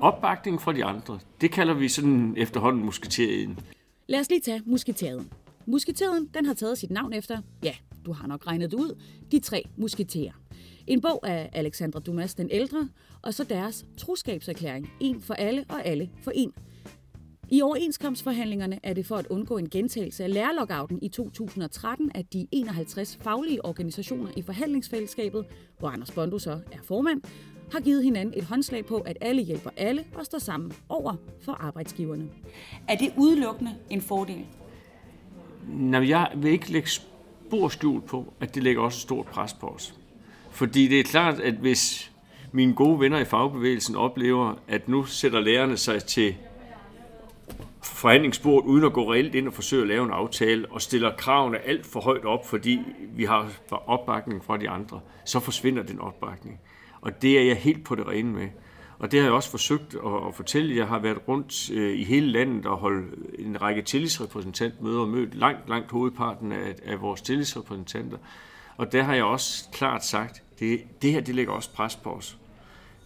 opbakning 0.00 0.62
fra 0.62 0.72
de 0.72 0.84
andre, 0.84 1.18
det 1.40 1.50
kalder 1.50 1.74
vi 1.74 1.88
sådan 1.88 2.34
efterhånden 2.36 2.84
musketeret. 2.84 3.64
Lad 4.06 4.20
os 4.20 4.28
lige 4.28 4.40
tage 4.40 4.62
musketeret. 4.66 5.26
Musketeren, 5.66 6.30
den 6.34 6.46
har 6.46 6.54
taget 6.54 6.78
sit 6.78 6.90
navn 6.90 7.12
efter, 7.12 7.42
ja, 7.62 7.74
du 8.06 8.12
har 8.12 8.26
nok 8.26 8.46
regnet 8.46 8.70
det 8.70 8.76
ud, 8.76 9.02
de 9.32 9.38
tre 9.38 9.64
musketerer. 9.76 10.32
En 10.86 11.00
bog 11.00 11.28
af 11.28 11.50
Alexandra 11.52 12.00
Dumas 12.00 12.34
den 12.34 12.48
ældre, 12.50 12.88
og 13.22 13.34
så 13.34 13.44
deres 13.44 13.86
troskabserklæring, 13.98 14.92
en 15.00 15.22
for 15.22 15.34
alle 15.34 15.64
og 15.68 15.86
alle 15.86 16.10
for 16.22 16.30
en. 16.34 16.52
I 17.50 17.62
overenskomstforhandlingerne 17.62 18.80
er 18.82 18.94
det 18.94 19.06
for 19.06 19.16
at 19.16 19.26
undgå 19.26 19.58
en 19.58 19.70
gentagelse 19.70 20.24
af 20.24 20.34
lærerlockouten 20.34 20.98
i 21.02 21.08
2013, 21.08 22.10
at 22.14 22.32
de 22.32 22.46
51 22.52 23.18
faglige 23.22 23.64
organisationer 23.64 24.30
i 24.36 24.42
forhandlingsfællesskabet, 24.42 25.44
hvor 25.78 25.88
Anders 25.88 26.10
Bondo 26.10 26.38
så 26.38 26.50
er 26.50 26.78
formand, 26.84 27.22
har 27.72 27.80
givet 27.80 28.04
hinanden 28.04 28.34
et 28.36 28.44
håndslag 28.44 28.86
på, 28.86 28.96
at 28.96 29.18
alle 29.20 29.42
hjælper 29.42 29.70
alle 29.76 30.04
og 30.14 30.24
står 30.24 30.38
sammen 30.38 30.72
over 30.88 31.14
for 31.40 31.52
arbejdsgiverne. 31.52 32.28
Er 32.88 32.96
det 32.96 33.12
udelukkende 33.16 33.74
en 33.90 34.00
fordel? 34.00 34.44
Nej, 35.68 36.08
jeg 36.08 36.32
vil 36.36 36.52
ikke 36.52 36.72
lægge 36.72 36.88
spor 36.88 37.68
skjult 37.68 38.06
på, 38.06 38.32
at 38.40 38.54
det 38.54 38.62
lægger 38.62 38.82
også 38.82 38.96
et 38.96 39.02
stort 39.02 39.26
pres 39.26 39.52
på 39.52 39.66
os. 39.66 39.94
Fordi 40.50 40.88
det 40.88 41.00
er 41.00 41.04
klart, 41.04 41.40
at 41.40 41.54
hvis 41.54 42.12
mine 42.52 42.74
gode 42.74 43.00
venner 43.00 43.18
i 43.18 43.24
fagbevægelsen 43.24 43.96
oplever, 43.96 44.54
at 44.68 44.88
nu 44.88 45.04
sætter 45.04 45.40
lærerne 45.40 45.76
sig 45.76 46.04
til 46.04 46.34
forhandlingsbordet 47.82 48.68
uden 48.68 48.84
at 48.84 48.92
gå 48.92 49.12
reelt 49.12 49.34
ind 49.34 49.48
og 49.48 49.54
forsøge 49.54 49.82
at 49.82 49.88
lave 49.88 50.04
en 50.04 50.10
aftale 50.10 50.66
og 50.70 50.82
stiller 50.82 51.16
kravene 51.16 51.58
alt 51.58 51.86
for 51.86 52.00
højt 52.00 52.24
op, 52.24 52.46
fordi 52.46 52.80
vi 53.16 53.24
har 53.24 53.50
opbakning 53.70 54.44
fra 54.44 54.56
de 54.56 54.68
andre, 54.68 55.00
så 55.24 55.40
forsvinder 55.40 55.82
den 55.82 56.00
opbakning. 56.00 56.60
Og 57.00 57.22
det 57.22 57.38
er 57.38 57.42
jeg 57.42 57.56
helt 57.56 57.84
på 57.84 57.94
det 57.94 58.06
rene 58.06 58.32
med. 58.32 58.48
Og 58.98 59.12
det 59.12 59.20
har 59.20 59.26
jeg 59.26 59.32
også 59.32 59.50
forsøgt 59.50 59.94
at, 60.28 60.34
fortælle. 60.34 60.76
Jeg 60.76 60.86
har 60.86 60.98
været 60.98 61.28
rundt 61.28 61.70
øh, 61.70 61.98
i 61.98 62.04
hele 62.04 62.26
landet 62.26 62.66
og 62.66 62.76
holdt 62.76 63.14
en 63.38 63.62
række 63.62 63.82
tillidsrepræsentantmøder 63.82 65.00
og 65.00 65.08
mødt 65.08 65.34
langt, 65.34 65.68
langt 65.68 65.90
hovedparten 65.90 66.52
af, 66.52 66.74
af 66.84 67.00
vores 67.00 67.22
tillidsrepræsentanter. 67.22 68.18
Og 68.76 68.92
der 68.92 69.02
har 69.02 69.14
jeg 69.14 69.24
også 69.24 69.64
klart 69.72 70.04
sagt, 70.04 70.42
det, 70.58 70.80
det 71.02 71.12
her 71.12 71.20
det 71.20 71.34
lægger 71.34 71.52
også 71.52 71.72
pres 71.72 71.96
på 71.96 72.10
os. 72.10 72.38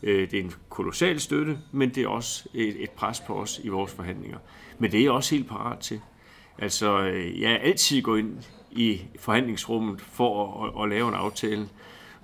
Øh, 0.03 0.31
det 0.31 0.39
er 0.39 0.43
en 0.43 0.53
kolossal 0.69 1.21
støtte, 1.21 1.59
men 1.73 1.89
det 1.89 2.03
er 2.03 2.09
også 2.09 2.49
et, 2.55 2.83
et 2.83 2.91
pres 2.91 3.21
på 3.21 3.35
os 3.35 3.61
i 3.65 3.69
vores 3.69 3.93
forhandlinger. 3.93 4.39
Men 4.79 4.93
det 4.93 4.99
er 4.99 5.05
jeg 5.05 5.13
også 5.13 5.35
helt 5.35 5.49
parat 5.49 5.79
til. 5.79 6.01
Altså, 6.59 7.03
øh, 7.03 7.41
jeg 7.41 7.53
er 7.53 7.57
altid 7.59 8.03
gået 8.03 8.19
ind 8.19 8.39
i 8.71 9.01
forhandlingsrummet 9.19 10.01
for 10.01 10.65
at, 10.65 10.69
at, 10.69 10.83
at 10.83 10.89
lave 10.89 11.09
en 11.09 11.15
aftale. 11.15 11.69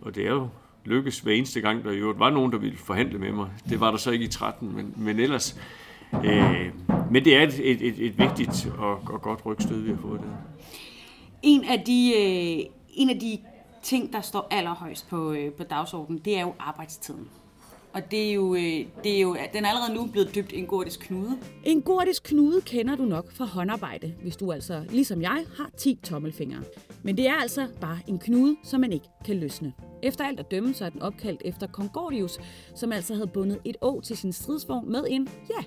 Og 0.01 0.15
det 0.15 0.27
er 0.27 0.31
jo 0.31 0.49
lykkes 0.85 1.21
hver 1.21 1.33
eneste 1.33 1.61
gang, 1.61 1.85
der 1.85 1.91
i 1.91 1.97
øvrigt 1.97 2.19
var 2.19 2.31
nogen, 2.31 2.53
der 2.53 2.59
ville 2.59 2.79
forhandle 2.79 3.19
med 3.19 3.33
mig. 3.33 3.51
Det 3.69 3.81
var 3.81 3.91
der 3.91 3.99
så 3.99 4.11
ikke 4.11 4.25
i 4.25 4.29
13, 4.29 4.77
men, 4.77 4.95
men 4.97 5.19
ellers... 5.19 5.61
Øh, 6.25 6.71
men 7.11 7.25
det 7.25 7.37
er 7.37 7.43
et, 7.43 7.61
et, 7.71 7.83
et, 7.83 8.07
et 8.07 8.19
vigtigt 8.19 8.69
og, 8.79 9.01
og 9.07 9.23
godt 9.23 9.47
rygstød, 9.47 9.81
vi 9.81 9.91
har 9.91 9.99
fået 10.03 10.21
der. 10.21 10.27
En 11.43 11.65
af 11.65 11.83
de, 11.87 12.13
øh, 12.17 12.65
en 12.89 13.11
af 13.11 13.21
de 13.21 13.39
ting, 13.83 14.13
der 14.13 14.21
står 14.21 14.49
allerhøjst 14.51 15.09
på, 15.09 15.33
øh, 15.33 15.53
på 15.53 15.63
dagsordenen, 15.63 16.21
det 16.25 16.37
er 16.37 16.41
jo 16.41 16.55
arbejdstiden. 16.59 17.29
Og 17.99 18.11
det 18.11 18.29
er, 18.29 18.33
jo, 18.33 18.55
øh, 18.55 18.87
det 19.05 19.17
er 19.17 19.21
jo, 19.21 19.37
den 19.53 19.65
er 19.65 19.69
allerede 19.69 19.95
nu 19.95 20.07
blevet 20.07 20.35
dybt 20.35 20.53
en 20.53 20.67
gordisk 20.67 21.01
knude. 21.01 21.39
En 21.65 21.83
gordisk 21.83 22.23
knude 22.23 22.61
kender 22.61 22.97
du 22.97 23.03
nok 23.03 23.33
fra 23.33 23.45
håndarbejde, 23.45 24.15
hvis 24.23 24.37
du 24.37 24.53
altså, 24.53 24.85
ligesom 24.91 25.23
jeg, 25.23 25.45
har 25.57 25.71
10 25.79 25.99
tommelfingre. 26.05 26.63
Men 27.03 27.17
det 27.17 27.29
er 27.29 27.35
altså 27.35 27.69
bare 27.81 27.99
en 28.07 28.19
knude, 28.19 28.57
som 28.65 28.81
man 28.81 28.93
ikke 28.93 29.07
kan 29.25 29.37
løsne. 29.37 29.73
Efter 30.03 30.25
alt 30.25 30.41
at 30.41 30.51
dømme, 30.51 30.75
så 30.75 30.85
er 30.85 30.89
den 30.91 31.03
opkaldt 31.03 31.43
efter 31.45 31.67
Concordius, 31.67 32.39
som 32.75 32.93
altså 32.93 33.15
havde 33.15 33.27
bundet 33.27 33.59
et 33.65 33.77
å 33.83 34.01
til 34.01 34.17
sin 34.17 34.33
stridsvogn 34.33 34.93
med 34.93 35.05
en, 35.09 35.29
ja, 35.51 35.65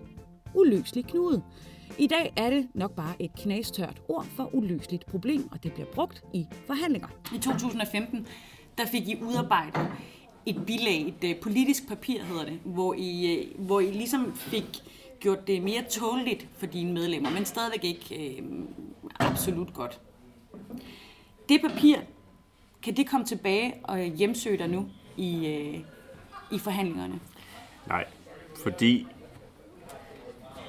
uløselig 0.56 1.06
knude. 1.06 1.42
I 1.98 2.08
dag 2.08 2.34
er 2.38 2.50
det 2.50 2.68
nok 2.74 2.96
bare 2.96 3.14
et 3.20 3.32
knastørt 3.38 4.02
ord 4.10 4.26
for 4.26 4.56
uløseligt 4.56 5.06
problem, 5.06 5.52
og 5.52 5.64
det 5.64 5.74
bliver 5.74 5.88
brugt 5.94 6.24
i 6.34 6.46
forhandlinger. 6.68 7.08
I 7.36 7.40
2015 7.40 8.28
der 8.78 8.86
fik 8.86 9.08
I 9.08 9.22
udarbejdet 9.24 9.88
et 10.46 10.66
bilag, 10.66 11.08
et 11.08 11.30
øh, 11.30 11.36
politisk 11.36 11.88
papir 11.88 12.24
hedder 12.24 12.46
det, 12.46 12.60
hvor 12.64 12.94
I, 12.98 13.36
øh, 13.36 13.66
hvor 13.66 13.80
I 13.80 13.92
ligesom 13.92 14.36
fik 14.36 14.84
gjort 15.20 15.48
det 15.48 15.64
mere 15.64 15.84
tåligt 15.90 16.48
for 16.58 16.66
dine 16.66 16.94
medlemmer, 16.94 17.30
men 17.30 17.46
stadigvæk 17.46 17.84
ikke 17.84 18.38
øh, 18.38 18.44
absolut 19.20 19.74
godt. 19.74 20.00
Det 21.50 21.62
papir, 21.62 21.98
kan 22.84 22.98
det 22.98 23.10
komme 23.10 23.26
tilbage 23.26 23.74
og 23.84 24.00
hjemsøge 24.00 24.58
dig 24.58 24.68
nu 24.68 24.86
i, 25.18 25.48
øh, 25.48 25.80
i 26.52 26.60
forhandlingerne? 26.60 27.20
Nej, 27.88 28.06
fordi 28.64 29.08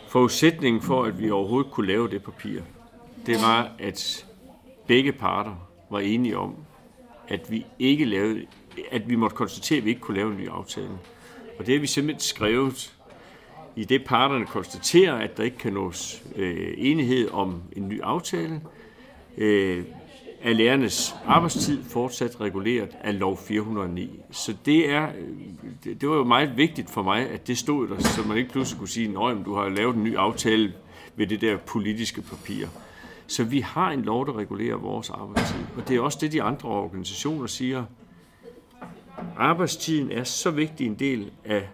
forudsætningen 0.09 0.83
for, 0.83 1.05
at 1.05 1.21
vi 1.21 1.31
overhovedet 1.31 1.73
kunne 1.73 1.87
lave 1.87 2.11
det 2.11 2.23
papir, 2.23 2.61
det 3.26 3.37
var, 3.37 3.73
at 3.79 4.26
begge 4.87 5.12
parter 5.12 5.69
var 5.91 6.00
enige 6.00 6.38
om, 6.38 6.57
at 7.29 7.50
vi 7.50 7.67
ikke 7.79 8.05
lavede, 8.05 8.47
at 8.91 9.09
vi 9.09 9.14
måtte 9.14 9.37
konstatere, 9.37 9.79
at 9.79 9.85
vi 9.85 9.91
ikke 9.91 10.00
kunne 10.00 10.17
lave 10.17 10.31
en 10.31 10.37
ny 10.37 10.49
aftale. 10.49 10.91
Og 11.59 11.67
det 11.67 11.75
har 11.75 11.81
vi 11.81 11.87
simpelthen 11.87 12.21
skrevet 12.21 12.95
i 13.76 13.85
det 13.85 14.05
parterne 14.05 14.47
konstaterer, 14.47 15.14
at 15.14 15.37
der 15.37 15.43
ikke 15.43 15.59
kan 15.59 15.73
nås 15.73 16.23
øh, 16.37 16.75
enighed 16.76 17.31
om 17.31 17.62
en 17.76 17.88
ny 17.88 18.02
aftale. 18.02 18.61
Øh, 19.38 19.85
er 20.43 20.52
lærernes 20.52 21.14
arbejdstid 21.26 21.85
fortsat 21.85 22.41
reguleret 22.41 22.88
af 23.00 23.19
lov 23.19 23.38
409. 23.38 24.21
Så 24.31 24.55
det 24.67 24.91
er 24.91 25.09
øh, 25.09 25.95
det 26.00 26.09
var 26.09 26.17
jo 26.17 26.25
meget 26.25 26.57
vigtigt 26.57 26.91
for 26.91 27.02
mig, 27.02 27.31
at 27.31 27.47
det 27.47 27.59
stod 27.59 27.88
der, 27.88 27.99
så 27.99 28.29
man 28.29 28.37
ikke 28.37 28.50
pludselig 28.50 28.79
kunne 28.79 28.88
sige, 28.88 29.09
at 29.09 29.37
du 29.45 29.55
har 29.55 29.69
lavet 29.69 29.97
en 29.97 30.05
ny 30.05 30.17
aftale 30.17 30.73
ved 31.17 31.26
det 31.26 31.41
der 31.41 31.57
politiske 31.57 32.23
papir. 32.23 32.67
Så 33.26 33.45
vi 33.45 33.61
har 33.61 33.91
en 33.91 34.02
lov, 34.02 34.26
der 34.26 34.37
regulerer 34.37 34.76
vores 34.76 35.11
arbejdstid. 35.11 35.61
Og 35.76 35.88
det 35.88 35.97
er 35.97 36.00
også 36.00 36.19
det, 36.21 36.33
de 36.33 36.43
andre 36.43 36.69
organisationer 36.69 37.47
siger. 37.47 37.85
Arbejdstiden 39.37 40.11
er 40.11 40.25
så 40.25 40.50
vigtig 40.50 40.87
en 40.87 40.95
del 40.95 41.31
af 41.45 41.69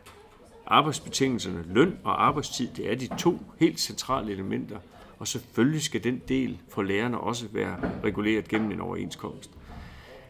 arbejdsbetingelserne. 0.66 1.64
Løn 1.66 1.98
og 2.04 2.26
arbejdstid, 2.26 2.68
det 2.76 2.92
er 2.92 2.94
de 2.94 3.08
to 3.18 3.38
helt 3.58 3.80
centrale 3.80 4.32
elementer 4.32 4.76
og 5.18 5.28
selvfølgelig 5.28 5.82
skal 5.82 6.04
den 6.04 6.22
del 6.28 6.58
for 6.68 6.82
lærerne 6.82 7.20
også 7.20 7.46
være 7.52 7.76
reguleret 8.04 8.48
gennem 8.48 8.70
en 8.70 8.80
overenskomst. 8.80 9.50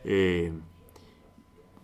Øh, 0.04 0.50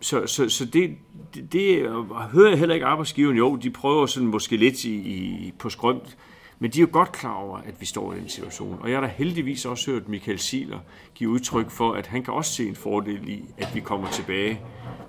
så, 0.01 0.27
så, 0.27 0.49
så 0.49 0.65
det, 0.65 0.97
det, 1.35 1.53
det 1.53 1.91
hører 2.33 2.49
jeg 2.49 2.59
heller 2.59 2.75
ikke 2.75 2.87
arbejdsgiveren. 2.87 3.37
Jo, 3.37 3.57
de 3.57 3.71
prøver 3.71 4.07
sådan 4.07 4.29
måske 4.29 4.57
lidt 4.57 4.85
i, 4.85 4.95
i, 4.95 5.53
på 5.59 5.71
skrømt, 5.71 6.17
men 6.59 6.71
de 6.71 6.79
er 6.79 6.81
jo 6.81 6.89
godt 6.93 7.13
klar 7.13 7.35
over, 7.35 7.59
at 7.59 7.81
vi 7.81 7.87
står 7.87 8.13
i 8.13 8.17
den 8.17 8.29
situation. 8.29 8.79
Og 8.81 8.91
jeg 8.91 8.97
har 8.97 9.07
da 9.07 9.13
heldigvis 9.17 9.65
også 9.65 9.91
hørt 9.91 10.09
Michael 10.09 10.39
Siler 10.39 10.79
give 11.15 11.31
udtryk 11.31 11.71
for, 11.71 11.93
at 11.93 12.07
han 12.07 12.23
kan 12.23 12.35
også 12.35 12.53
se 12.53 12.69
en 12.69 12.77
fordel 12.77 13.29
i, 13.29 13.45
at 13.59 13.75
vi 13.75 13.81
kommer 13.81 14.11
tilbage 14.11 14.61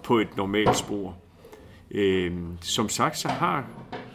på 0.04 0.20
et 0.20 0.38
normalt 0.38 0.78
spor. 0.78 1.18
Øh, 1.92 2.34
som 2.62 2.90
sagt, 2.90 3.18
så 3.18 3.28
har 3.28 3.66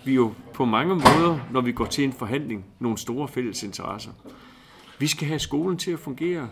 vi 0.05 0.15
jo 0.15 0.33
på 0.55 0.65
mange 0.65 0.95
måder, 0.95 1.39
når 1.51 1.61
vi 1.61 1.73
går 1.73 1.85
til 1.85 2.05
en 2.05 2.13
forhandling, 2.13 2.65
nogle 2.79 2.99
store 2.99 3.29
fælles 3.29 3.63
interesser. 3.63 4.11
Vi 4.99 5.07
skal 5.07 5.29
have 5.29 5.39
skolen 5.39 5.79
til 5.79 5.91
at 5.91 5.99
fungere. 5.99 6.49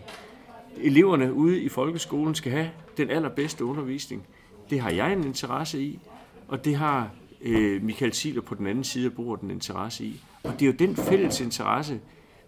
Eleverne 0.77 1.33
ude 1.33 1.61
i 1.61 1.69
folkeskolen 1.69 2.35
skal 2.35 2.51
have 2.51 2.69
den 2.97 3.09
allerbedste 3.09 3.65
undervisning. 3.65 4.27
Det 4.69 4.79
har 4.79 4.89
jeg 4.89 5.13
en 5.13 5.23
interesse 5.23 5.81
i, 5.81 5.99
og 6.47 6.65
det 6.65 6.75
har 6.75 7.09
øh, 7.41 7.83
Michael 7.83 8.13
Siler 8.13 8.41
på 8.41 8.55
den 8.55 8.67
anden 8.67 8.83
side 8.83 9.05
af 9.05 9.13
bordet 9.13 9.43
en 9.43 9.51
interesse 9.51 10.05
i. 10.05 10.21
Og 10.43 10.53
det 10.53 10.61
er 10.61 10.65
jo 10.65 10.71
den 10.79 10.95
fælles 10.95 11.41
interesse, 11.41 11.99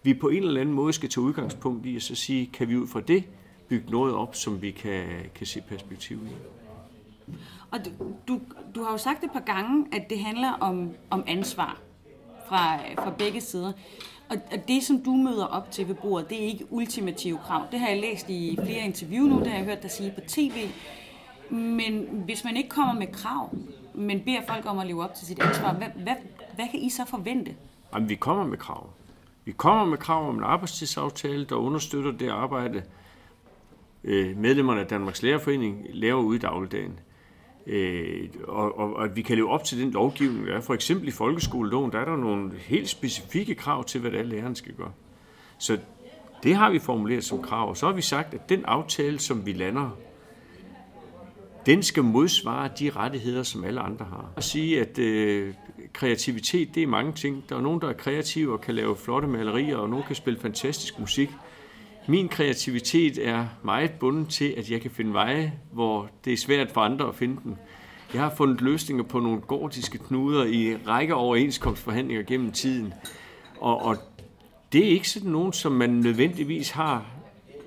vi 0.03 0.13
på 0.13 0.29
en 0.29 0.43
eller 0.43 0.61
anden 0.61 0.75
måde 0.75 0.93
skal 0.93 1.09
tage 1.09 1.23
udgangspunkt 1.23 1.85
i, 1.85 1.95
og 1.95 2.01
så 2.01 2.15
sige, 2.15 2.49
kan 2.53 2.69
vi 2.69 2.77
ud 2.77 2.87
fra 2.87 3.01
det 3.01 3.23
bygge 3.69 3.91
noget 3.91 4.15
op, 4.15 4.35
som 4.35 4.61
vi 4.61 4.71
kan, 4.71 5.05
kan 5.35 5.47
se 5.47 5.61
perspektiv 5.61 6.17
i. 6.17 6.31
Og 7.71 7.79
du, 7.85 7.91
du, 8.27 8.41
du 8.75 8.83
har 8.83 8.91
jo 8.91 8.97
sagt 8.97 9.23
et 9.23 9.31
par 9.31 9.39
gange, 9.39 9.85
at 9.91 10.09
det 10.09 10.19
handler 10.19 10.51
om, 10.51 10.89
om 11.09 11.23
ansvar 11.27 11.81
fra, 12.47 12.77
fra 12.95 13.13
begge 13.17 13.41
sider. 13.41 13.71
Og, 14.29 14.37
og 14.51 14.67
det, 14.67 14.83
som 14.83 15.03
du 15.03 15.13
møder 15.13 15.45
op 15.45 15.71
til 15.71 15.87
ved 15.87 15.95
bordet, 15.95 16.29
det 16.29 16.43
er 16.43 16.47
ikke 16.47 16.65
ultimative 16.69 17.37
krav. 17.37 17.67
Det 17.71 17.79
har 17.79 17.87
jeg 17.87 17.99
læst 18.01 18.29
i 18.29 18.57
flere 18.65 18.85
interview 18.85 19.25
nu, 19.25 19.39
det 19.39 19.47
har 19.47 19.57
jeg 19.57 19.65
hørt 19.65 19.83
dig 19.83 19.91
sige 19.91 20.13
på 20.15 20.21
tv. 20.27 20.69
Men 21.49 22.07
hvis 22.25 22.43
man 22.43 22.57
ikke 22.57 22.69
kommer 22.69 22.93
med 22.93 23.07
krav, 23.07 23.55
men 23.93 24.21
beder 24.21 24.41
folk 24.47 24.65
om 24.65 24.79
at 24.79 24.87
leve 24.87 25.03
op 25.03 25.15
til 25.15 25.27
sit 25.27 25.39
ansvar, 25.39 25.73
hvad, 25.73 25.87
hvad, 25.95 26.15
hvad 26.55 26.65
kan 26.71 26.79
I 26.79 26.89
så 26.89 27.05
forvente? 27.05 27.55
Jamen, 27.93 28.09
vi 28.09 28.15
kommer 28.15 28.43
med 28.43 28.57
krav. 28.57 28.89
Vi 29.45 29.51
kommer 29.51 29.85
med 29.85 29.97
krav 29.97 30.29
om 30.29 30.37
en 30.37 30.43
arbejdstidsaftale, 30.43 31.45
der 31.45 31.55
understøtter 31.55 32.11
det 32.11 32.29
arbejde, 32.29 32.83
øh, 34.03 34.37
medlemmerne 34.37 34.81
af 34.81 34.87
Danmarks 34.87 35.23
Lærerforening 35.23 35.85
laver 35.93 36.21
ude 36.21 36.35
i 36.35 36.39
dagligdagen 36.39 36.99
øh, 37.67 38.29
og, 38.47 38.79
og, 38.79 38.95
og 38.95 39.03
at 39.03 39.15
vi 39.15 39.21
kan 39.21 39.35
leve 39.35 39.49
op 39.49 39.63
til 39.63 39.81
den 39.81 39.91
lovgivning, 39.91 40.47
der 40.47 40.53
er. 40.53 40.61
For 40.61 40.73
eksempel 40.73 41.07
i 41.07 41.11
folkeskoleloven, 41.11 41.91
der 41.91 41.99
er 41.99 42.05
der 42.05 42.15
nogle 42.15 42.51
helt 42.57 42.89
specifikke 42.89 43.55
krav 43.55 43.83
til, 43.83 44.01
hvad 44.01 44.11
det 44.11 44.19
er, 44.19 44.23
læreren 44.23 44.55
skal 44.55 44.73
gøre. 44.73 44.91
Så 45.57 45.77
det 46.43 46.55
har 46.55 46.69
vi 46.69 46.79
formuleret 46.79 47.23
som 47.23 47.41
krav, 47.41 47.69
og 47.69 47.77
så 47.77 47.85
har 47.85 47.93
vi 47.93 48.01
sagt, 48.01 48.33
at 48.33 48.49
den 48.49 48.65
aftale, 48.65 49.19
som 49.19 49.45
vi 49.45 49.53
lander, 49.53 49.89
den 51.65 51.83
skal 51.83 52.03
modsvare 52.03 52.69
de 52.79 52.89
rettigheder, 52.89 53.43
som 53.43 53.63
alle 53.63 53.79
andre 53.79 54.05
har. 54.05 54.31
At 54.37 54.43
sige, 54.43 54.81
at 54.81 54.99
øh, 54.99 55.53
kreativitet, 55.93 56.75
det 56.75 56.83
er 56.83 56.87
mange 56.87 57.13
ting. 57.13 57.43
Der 57.49 57.57
er 57.57 57.61
nogen, 57.61 57.81
der 57.81 57.89
er 57.89 57.93
kreative 57.93 58.53
og 58.53 58.61
kan 58.61 58.75
lave 58.75 58.97
flotte 58.97 59.27
malerier, 59.27 59.77
og 59.77 59.89
nogen 59.89 60.05
kan 60.07 60.15
spille 60.15 60.39
fantastisk 60.39 60.99
musik. 60.99 61.29
Min 62.07 62.29
kreativitet 62.29 63.27
er 63.27 63.45
meget 63.63 63.91
bundet 63.91 64.29
til, 64.29 64.53
at 64.57 64.71
jeg 64.71 64.81
kan 64.81 64.91
finde 64.91 65.13
veje, 65.13 65.53
hvor 65.71 66.09
det 66.25 66.33
er 66.33 66.37
svært 66.37 66.71
for 66.71 66.81
andre 66.81 67.07
at 67.07 67.15
finde 67.15 67.37
den. 67.43 67.57
Jeg 68.13 68.21
har 68.21 68.33
fundet 68.35 68.61
løsninger 68.61 69.03
på 69.03 69.19
nogle 69.19 69.41
gordiske 69.41 69.97
knuder 69.97 70.45
i 70.45 70.75
række 70.87 71.15
overenskomstforhandlinger 71.15 72.23
gennem 72.23 72.51
tiden. 72.51 72.93
Og, 73.59 73.81
og 73.81 73.97
det 74.73 74.85
er 74.85 74.89
ikke 74.89 75.09
sådan 75.09 75.31
nogen, 75.31 75.53
som 75.53 75.71
man 75.71 75.89
nødvendigvis 75.89 76.69
har, 76.69 77.05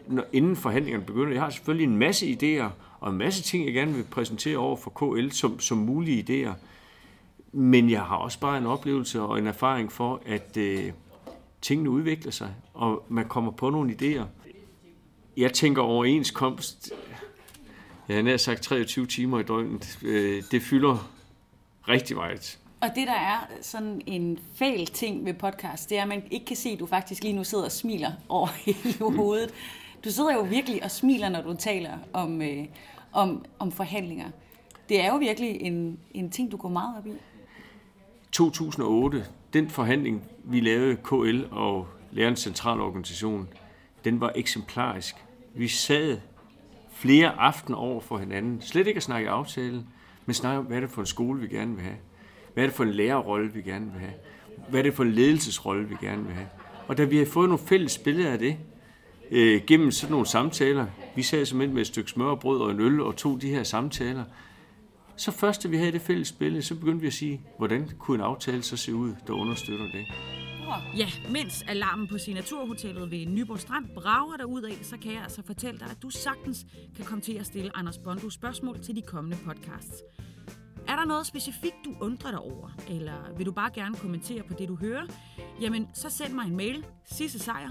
når, 0.09 0.25
inden 0.33 0.57
forhandlingerne 0.57 1.07
begynder. 1.07 1.33
Jeg 1.33 1.43
har 1.43 1.51
selvfølgelig 1.51 1.85
en 1.85 1.97
masse 1.97 2.27
idéer, 2.27 2.69
og 3.05 3.11
en 3.11 3.19
masse 3.19 3.43
ting, 3.43 3.65
jeg 3.65 3.75
gerne 3.75 3.95
vil 3.95 4.03
præsentere 4.03 4.57
over 4.57 4.77
for 4.77 4.91
KL 4.91 5.31
som, 5.31 5.61
som 5.61 5.79
mulige 5.79 6.23
idéer. 6.23 6.53
Men 7.53 7.91
jeg 7.91 8.03
har 8.03 8.17
også 8.17 8.41
bare 8.41 8.59
en 8.59 8.67
oplevelse 8.67 9.21
og 9.21 9.39
en 9.39 9.47
erfaring 9.47 9.93
for, 9.93 10.23
at 10.27 10.57
øh, 10.57 10.93
tingene 11.63 11.91
udvikler 11.91 12.33
sig, 12.33 12.55
og 12.75 13.05
man 13.09 13.29
kommer 13.29 13.53
på 13.53 13.71
nogle 13.71 13.97
idéer. 14.01 14.25
Jeg 15.37 15.53
tænker 15.53 15.83
overenskomst, 15.83 16.93
jeg 18.09 18.17
har 18.17 18.23
nær 18.23 18.37
sagt 18.37 18.63
23 18.63 19.07
timer 19.07 19.41
i 19.41 19.43
døgnet, 19.43 19.99
øh, 20.03 20.43
det 20.51 20.63
fylder 20.63 21.11
rigtig 21.89 22.17
meget. 22.17 22.59
Og 22.81 22.89
det, 22.95 23.07
der 23.07 23.15
er 23.15 23.39
sådan 23.63 24.03
en 24.07 24.39
fæl 24.55 24.87
ting 24.87 25.25
ved 25.25 25.35
podcast, 25.35 25.91
det 25.91 25.99
er, 25.99 26.03
at 26.03 26.09
man 26.09 26.23
ikke 26.31 26.47
kan 26.47 26.57
se, 26.57 26.69
at 26.69 26.79
du 26.79 26.87
faktisk 26.87 27.23
lige 27.23 27.35
nu 27.35 27.45
sidder 27.45 27.65
og 27.65 27.73
smiler 27.73 28.13
over 28.29 28.47
hele 28.65 29.17
hovedet. 29.17 29.51
Du 30.05 30.11
sidder 30.11 30.35
jo 30.35 30.43
virkelig 30.43 30.85
og 30.85 30.91
smiler, 30.91 31.29
når 31.29 31.43
du 31.43 31.55
taler 31.55 31.99
om, 32.13 32.43
øh, 32.43 32.65
om, 33.15 33.45
om 33.59 33.73
forhandlinger. 33.73 34.31
Det 34.89 35.01
er 35.01 35.09
jo 35.09 35.17
virkelig 35.17 35.61
en, 35.61 35.99
en 36.15 36.31
ting, 36.31 36.53
du 36.53 36.57
går 36.57 36.69
meget 36.69 36.99
op 36.99 37.07
i. 37.07 37.13
2008, 38.33 39.25
den 39.53 39.71
forhandling, 39.71 40.23
vi 40.45 40.61
lavede 40.61 40.97
KL 40.97 41.45
og 41.51 41.87
Lærernes 42.13 42.41
Centralorganisation, 42.41 43.49
den 44.05 44.21
var 44.21 44.33
eksemplarisk. 44.35 45.25
Vi 45.55 45.69
sad 45.69 46.19
flere 46.93 47.31
aftener 47.31 47.79
over 47.79 48.01
for 48.01 48.19
hinanden. 48.19 48.61
Slet 48.61 48.87
ikke 48.87 48.99
at 48.99 49.03
snakke 49.03 49.31
aftale, 49.31 49.85
men 50.27 50.35
snakke 50.35 50.59
om, 50.59 50.65
hvad 50.65 50.77
er 50.77 50.81
det 50.81 50.91
for 50.91 51.01
en 51.01 51.07
skole, 51.07 51.41
vi 51.41 51.49
gerne 51.49 51.75
vil 51.75 51.85
have. 51.85 51.97
Hvad 52.55 52.65
er 52.65 52.67
det 52.67 52.77
for 52.77 52.85
en 52.85 52.91
lærerrolle, 52.91 53.53
vi 53.53 53.63
gerne 53.63 53.91
vil 53.93 54.01
have. 54.01 54.13
Hvad 54.69 54.81
er 54.81 54.83
det 54.83 54.95
for 54.95 55.03
en 55.03 55.13
ledelsesrolle, 55.13 55.89
vi 55.89 55.95
gerne 56.01 56.25
vil 56.25 56.35
have. 56.35 56.49
Og 56.89 56.99
da 56.99 57.05
vi 57.05 57.19
har 57.19 57.27
fået 57.27 57.49
nogle 57.49 57.67
fælles 57.67 57.99
billeder 57.99 58.33
af 58.33 58.39
det, 58.39 58.57
øh, 59.31 59.63
gennem 59.67 59.91
sådan 59.91 60.11
nogle 60.11 60.27
samtaler, 60.27 60.87
vi 61.17 61.23
sad 61.23 61.47
simpelthen 61.47 61.75
med 61.75 61.81
et 61.81 61.87
stykke 61.87 62.11
smørbrød 62.11 62.61
og 62.61 62.71
en 62.71 62.81
øl 62.81 63.01
og 63.01 63.17
tog 63.17 63.43
de 63.43 63.49
her 63.49 63.63
samtaler, 63.63 64.25
så 65.17 65.31
først 65.31 65.63
da 65.63 65.69
vi 65.69 65.77
havde 65.77 65.93
det 65.93 66.01
fælles 66.01 66.33
billede, 66.33 66.63
så 66.63 66.75
begyndte 66.75 67.01
vi 67.01 67.07
at 67.07 67.13
sige, 67.13 67.41
hvordan 67.59 67.91
kunne 67.99 68.15
en 68.15 68.21
aftale 68.21 68.63
så 68.63 68.77
se 68.77 68.95
ud, 68.95 69.15
der 69.27 69.33
understøtter 69.33 69.87
det. 69.87 70.07
Ja, 70.97 71.09
mens 71.31 71.65
alarmen 71.69 72.09
på 72.09 72.19
Signaturhotellet 72.19 73.11
ved 73.11 73.27
Nyborg 73.27 73.61
Strand 73.61 73.87
brager 73.95 74.37
dig 74.37 74.47
ud 74.47 74.63
af, 74.63 74.79
så 74.83 74.97
kan 75.03 75.13
jeg 75.13 75.23
altså 75.23 75.43
fortælle 75.47 75.81
dig, 75.81 75.91
at 75.91 76.03
du 76.03 76.11
sagtens 76.11 76.67
kan 76.97 77.05
komme 77.05 77.23
til 77.23 77.33
at 77.33 77.47
stille 77.47 77.77
Anders 77.77 77.99
Bondo 77.99 78.31
spørgsmål 78.31 78.79
til 78.83 78.97
de 78.97 79.03
kommende 79.03 79.37
podcasts. 79.45 80.03
Er 80.89 80.97
der 80.97 81.05
noget 81.05 81.27
specifikt, 81.27 81.77
du 81.85 81.95
undrer 82.01 82.31
dig 82.31 82.41
over, 82.41 82.71
eller 82.89 83.37
vil 83.37 83.47
du 83.47 83.53
bare 83.53 83.71
gerne 83.75 83.95
kommentere 83.95 84.43
på 84.43 84.55
det, 84.59 84.69
du 84.69 84.77
hører? 84.77 85.07
Jamen, 85.61 85.89
så 85.95 86.11
send 86.11 86.33
mig 86.33 86.47
en 86.47 86.57
mail, 86.57 86.87
sissesejr, 87.05 87.71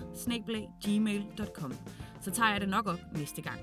gmail.com. 0.85 1.73
Så 2.23 2.31
tager 2.31 2.51
jeg 2.51 2.61
det 2.61 2.69
nok 2.69 2.87
op 2.87 2.99
næste 3.17 3.41
gang. 3.41 3.59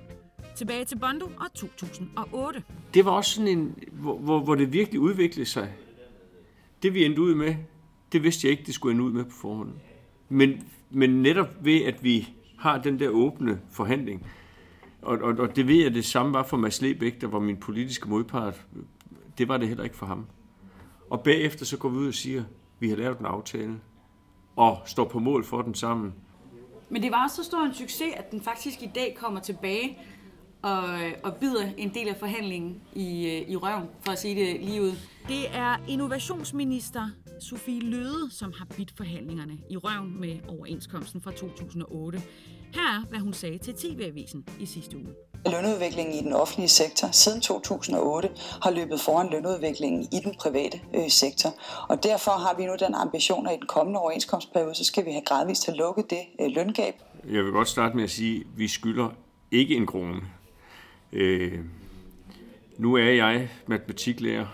Tilbage 0.56 0.84
til 0.84 0.98
Bondo 0.98 1.26
og 1.26 1.54
2008. 1.54 2.62
Det 2.94 3.04
var 3.04 3.10
også 3.10 3.30
sådan 3.34 3.48
en, 3.48 3.78
hvor, 3.92 4.18
hvor, 4.18 4.40
hvor 4.40 4.54
det 4.54 4.72
virkelig 4.72 5.00
udviklede 5.00 5.46
sig. 5.46 5.72
Det 6.82 6.94
vi 6.94 7.04
endte 7.04 7.20
ud 7.20 7.34
med, 7.34 7.54
det 8.12 8.22
vidste 8.22 8.46
jeg 8.46 8.50
ikke, 8.50 8.64
det 8.66 8.74
skulle 8.74 8.94
ende 8.94 9.04
ud 9.04 9.12
med 9.12 9.24
på 9.24 9.30
forhånd. 9.30 9.72
Men, 10.28 10.68
men 10.90 11.22
netop 11.22 11.48
ved, 11.60 11.84
at 11.84 12.04
vi 12.04 12.28
har 12.58 12.78
den 12.78 12.98
der 12.98 13.08
åbne 13.08 13.60
forhandling, 13.70 14.26
og, 15.02 15.18
og, 15.18 15.38
og 15.38 15.56
det 15.56 15.68
ved 15.68 15.82
jeg, 15.82 15.94
det 15.94 16.04
samme 16.04 16.32
var 16.32 16.42
for 16.42 16.56
Mads 16.56 16.82
Lebæk, 16.82 17.20
der 17.20 17.26
var 17.26 17.38
min 17.38 17.56
politiske 17.56 18.08
modpart. 18.08 18.66
Det 19.38 19.48
var 19.48 19.56
det 19.56 19.68
heller 19.68 19.84
ikke 19.84 19.96
for 19.96 20.06
ham. 20.06 20.26
Og 21.10 21.22
bagefter 21.22 21.64
så 21.64 21.76
går 21.76 21.88
vi 21.88 21.96
ud 21.96 22.08
og 22.08 22.14
siger, 22.14 22.44
vi 22.78 22.88
har 22.88 22.96
lavet 22.96 23.18
en 23.18 23.26
aftale, 23.26 23.80
og 24.56 24.78
står 24.86 25.04
på 25.04 25.18
mål 25.18 25.44
for 25.44 25.62
den 25.62 25.74
sammen. 25.74 26.14
Men 26.90 27.02
det 27.02 27.10
var 27.10 27.28
så 27.28 27.44
stor 27.44 27.62
en 27.64 27.74
succes, 27.74 28.14
at 28.16 28.30
den 28.30 28.40
faktisk 28.40 28.82
i 28.82 28.90
dag 28.94 29.16
kommer 29.20 29.40
tilbage 29.40 29.98
og, 30.62 30.84
og 31.22 31.36
bider 31.36 31.68
en 31.76 31.94
del 31.94 32.08
af 32.08 32.16
forhandlingen 32.16 32.82
i, 32.94 33.26
øh, 33.26 33.50
i 33.50 33.56
røven, 33.56 33.88
for 34.00 34.12
at 34.12 34.18
sige 34.18 34.34
det 34.34 34.64
lige 34.64 34.82
ud. 34.82 34.92
Det 35.28 35.56
er 35.56 35.76
innovationsminister 35.88 37.10
Sofie 37.40 37.80
Løde, 37.80 38.30
som 38.30 38.52
har 38.58 38.66
bidt 38.76 38.92
forhandlingerne 38.96 39.58
i 39.70 39.76
røven 39.76 40.20
med 40.20 40.38
overenskomsten 40.48 41.20
fra 41.20 41.32
2008. 41.32 42.22
Her 42.74 42.82
er, 42.82 43.08
hvad 43.08 43.18
hun 43.18 43.32
sagde 43.32 43.58
til 43.58 43.74
TV-avisen 43.74 44.46
i 44.60 44.66
sidste 44.66 44.96
uge. 44.96 45.29
Lønudviklingen 45.46 46.14
i 46.14 46.22
den 46.22 46.32
offentlige 46.32 46.68
sektor 46.68 47.08
siden 47.12 47.40
2008 47.40 48.28
har 48.62 48.70
løbet 48.70 49.00
foran 49.00 49.28
lønudviklingen 49.30 50.02
i 50.02 50.20
den 50.24 50.34
private 50.40 50.80
øh, 50.94 51.10
sektor. 51.10 51.54
Og 51.88 52.02
derfor 52.02 52.30
har 52.30 52.54
vi 52.56 52.66
nu 52.66 52.72
den 52.80 52.94
ambition, 52.94 53.46
at 53.46 53.52
i 53.52 53.56
den 53.56 53.66
kommende 53.66 54.00
overenskomstperiode, 54.00 54.74
så 54.74 54.84
skal 54.84 55.04
vi 55.04 55.10
have 55.10 55.24
gradvist 55.24 55.62
til 55.62 55.74
lukket 55.74 56.10
det 56.10 56.22
øh, 56.40 56.50
løngab. 56.50 56.94
Jeg 57.30 57.44
vil 57.44 57.52
godt 57.52 57.68
starte 57.68 57.96
med 57.96 58.04
at 58.04 58.10
sige, 58.10 58.40
at 58.40 58.46
vi 58.56 58.68
skylder 58.68 59.08
ikke 59.50 59.74
en 59.74 59.86
krone. 59.86 60.20
Øh, 61.12 61.58
nu 62.78 62.94
er 62.94 63.10
jeg 63.10 63.48
matematiklærer 63.66 64.46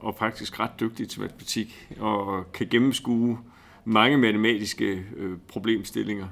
og 0.00 0.14
faktisk 0.18 0.60
ret 0.60 0.80
dygtig 0.80 1.08
til 1.08 1.20
matematik 1.20 1.88
og 2.00 2.44
kan 2.52 2.68
gennemskue 2.68 3.38
mange 3.84 4.18
matematiske 4.18 5.04
øh, 5.16 5.38
problemstillinger. 5.48 6.26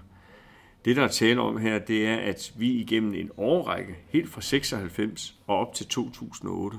Det, 0.84 0.96
der 0.96 1.02
er 1.02 1.08
tale 1.08 1.40
om 1.40 1.56
her, 1.56 1.78
det 1.78 2.06
er, 2.06 2.16
at 2.16 2.52
vi 2.56 2.70
igennem 2.70 3.14
en 3.14 3.30
årrække, 3.36 3.96
helt 4.08 4.28
fra 4.28 4.40
96 4.40 5.38
og 5.46 5.56
op 5.56 5.74
til 5.74 5.86
2008, 5.86 6.78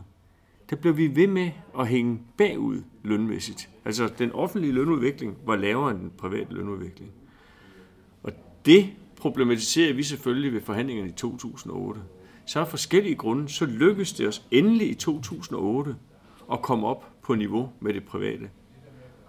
der 0.69 0.75
blev 0.75 0.97
vi 0.97 1.15
ved 1.15 1.27
med 1.27 1.51
at 1.79 1.87
hænge 1.87 2.19
bagud 2.37 2.81
lønmæssigt. 3.03 3.69
Altså, 3.85 4.13
den 4.17 4.31
offentlige 4.31 4.73
lønudvikling 4.73 5.37
var 5.45 5.55
lavere 5.55 5.91
end 5.91 5.99
den 5.99 6.11
private 6.17 6.53
lønudvikling. 6.53 7.11
Og 8.23 8.31
det 8.65 8.89
problematiserer 9.15 9.93
vi 9.93 10.03
selvfølgelig 10.03 10.53
ved 10.53 10.61
forhandlingerne 10.61 11.09
i 11.09 11.13
2008 11.13 12.01
så 12.45 12.59
af 12.59 12.67
forskellige 12.67 13.15
grunde, 13.15 13.49
så 13.49 13.65
lykkedes 13.65 14.13
det 14.13 14.27
os 14.27 14.47
endelig 14.51 14.89
i 14.89 14.93
2008 14.93 15.95
at 16.51 16.61
komme 16.61 16.87
op 16.87 17.11
på 17.23 17.35
niveau 17.35 17.69
med 17.79 17.93
det 17.93 18.03
private. 18.03 18.49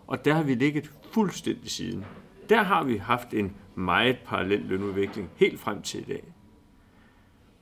Og 0.06 0.24
der 0.24 0.34
har 0.34 0.42
vi 0.42 0.54
ligget 0.54 0.90
fuldstændig 1.12 1.70
siden. 1.70 2.04
Der 2.48 2.62
har 2.62 2.84
vi 2.84 2.96
haft 2.96 3.34
en 3.34 3.52
meget 3.74 4.18
parallel 4.18 4.60
lønudvikling 4.60 5.30
helt 5.36 5.60
frem 5.60 5.82
til 5.82 6.00
i 6.00 6.04
dag. 6.04 6.24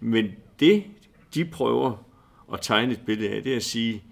Men 0.01 0.27
det, 0.61 0.85
de 1.35 1.45
prøver 1.45 2.05
at 2.53 2.61
tegne 2.61 2.93
et 2.93 3.01
billede 3.07 3.31
af, 3.31 3.43
det 3.43 3.53
er 3.53 3.57
at 3.57 3.63
sige, 3.63 4.03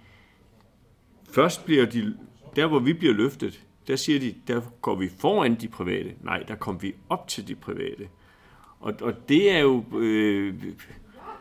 først 1.31 1.65
bliver 1.65 1.87
de, 1.87 2.17
der 2.57 2.67
hvor 2.67 2.79
vi 2.79 2.93
bliver 2.93 3.15
løftet, 3.15 3.65
der 3.89 3.97
siger 3.97 4.21
de, 4.21 4.35
der 4.47 4.61
går 4.81 4.95
vi 4.95 5.09
foran 5.19 5.55
de 5.55 5.69
private. 5.69 6.15
Nej, 6.23 6.43
der 6.49 6.55
kommer 6.55 6.81
vi 6.81 6.95
op 7.09 7.29
til 7.29 7.49
de 7.49 7.55
private. 7.55 8.09
Og, 8.81 8.95
og 9.01 9.29
det 9.29 9.51
er 9.51 9.59
jo 9.59 9.85
øh, 9.99 10.55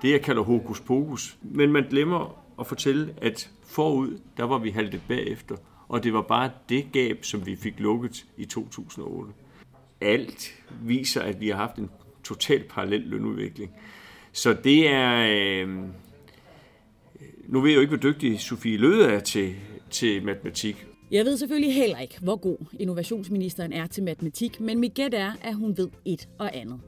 det, 0.01 0.11
jeg 0.11 0.21
kalder 0.21 0.41
hokus 0.41 0.81
pokus. 0.81 1.37
Men 1.41 1.71
man 1.71 1.83
glemmer 1.89 2.43
at 2.59 2.67
fortælle, 2.67 3.13
at 3.21 3.51
forud, 3.63 4.19
der 4.37 4.43
var 4.43 4.57
vi 4.57 4.69
haltet 4.69 5.01
bagefter, 5.07 5.55
og 5.87 6.03
det 6.03 6.13
var 6.13 6.21
bare 6.21 6.51
det 6.69 6.91
gab, 6.91 7.25
som 7.25 7.45
vi 7.45 7.55
fik 7.55 7.79
lukket 7.79 8.25
i 8.37 8.45
2008. 8.45 9.33
Alt 10.01 10.55
viser, 10.81 11.21
at 11.21 11.41
vi 11.41 11.49
har 11.49 11.55
haft 11.55 11.75
en 11.75 11.89
totalt 12.23 12.67
parallel 12.67 13.01
lønudvikling. 13.01 13.71
Så 14.31 14.53
det 14.63 14.89
er... 14.89 15.27
Øh, 15.29 15.69
nu 17.47 17.61
ved 17.61 17.69
jeg 17.69 17.75
jo 17.75 17.81
ikke, 17.81 17.97
hvor 17.97 18.11
dygtig 18.11 18.39
Sofie 18.39 18.77
Løde 18.77 19.05
er 19.05 19.19
til, 19.19 19.55
til 19.89 20.25
matematik. 20.25 20.85
Jeg 21.11 21.25
ved 21.25 21.37
selvfølgelig 21.37 21.75
heller 21.75 21.99
ikke, 21.99 22.19
hvor 22.21 22.35
god 22.35 22.57
innovationsministeren 22.79 23.73
er 23.73 23.87
til 23.87 24.03
matematik, 24.03 24.59
men 24.59 24.79
mit 24.79 24.93
gæt 24.93 25.13
er, 25.13 25.31
at 25.41 25.55
hun 25.55 25.77
ved 25.77 25.89
et 26.05 26.27
og 26.37 26.57
andet. 26.57 26.79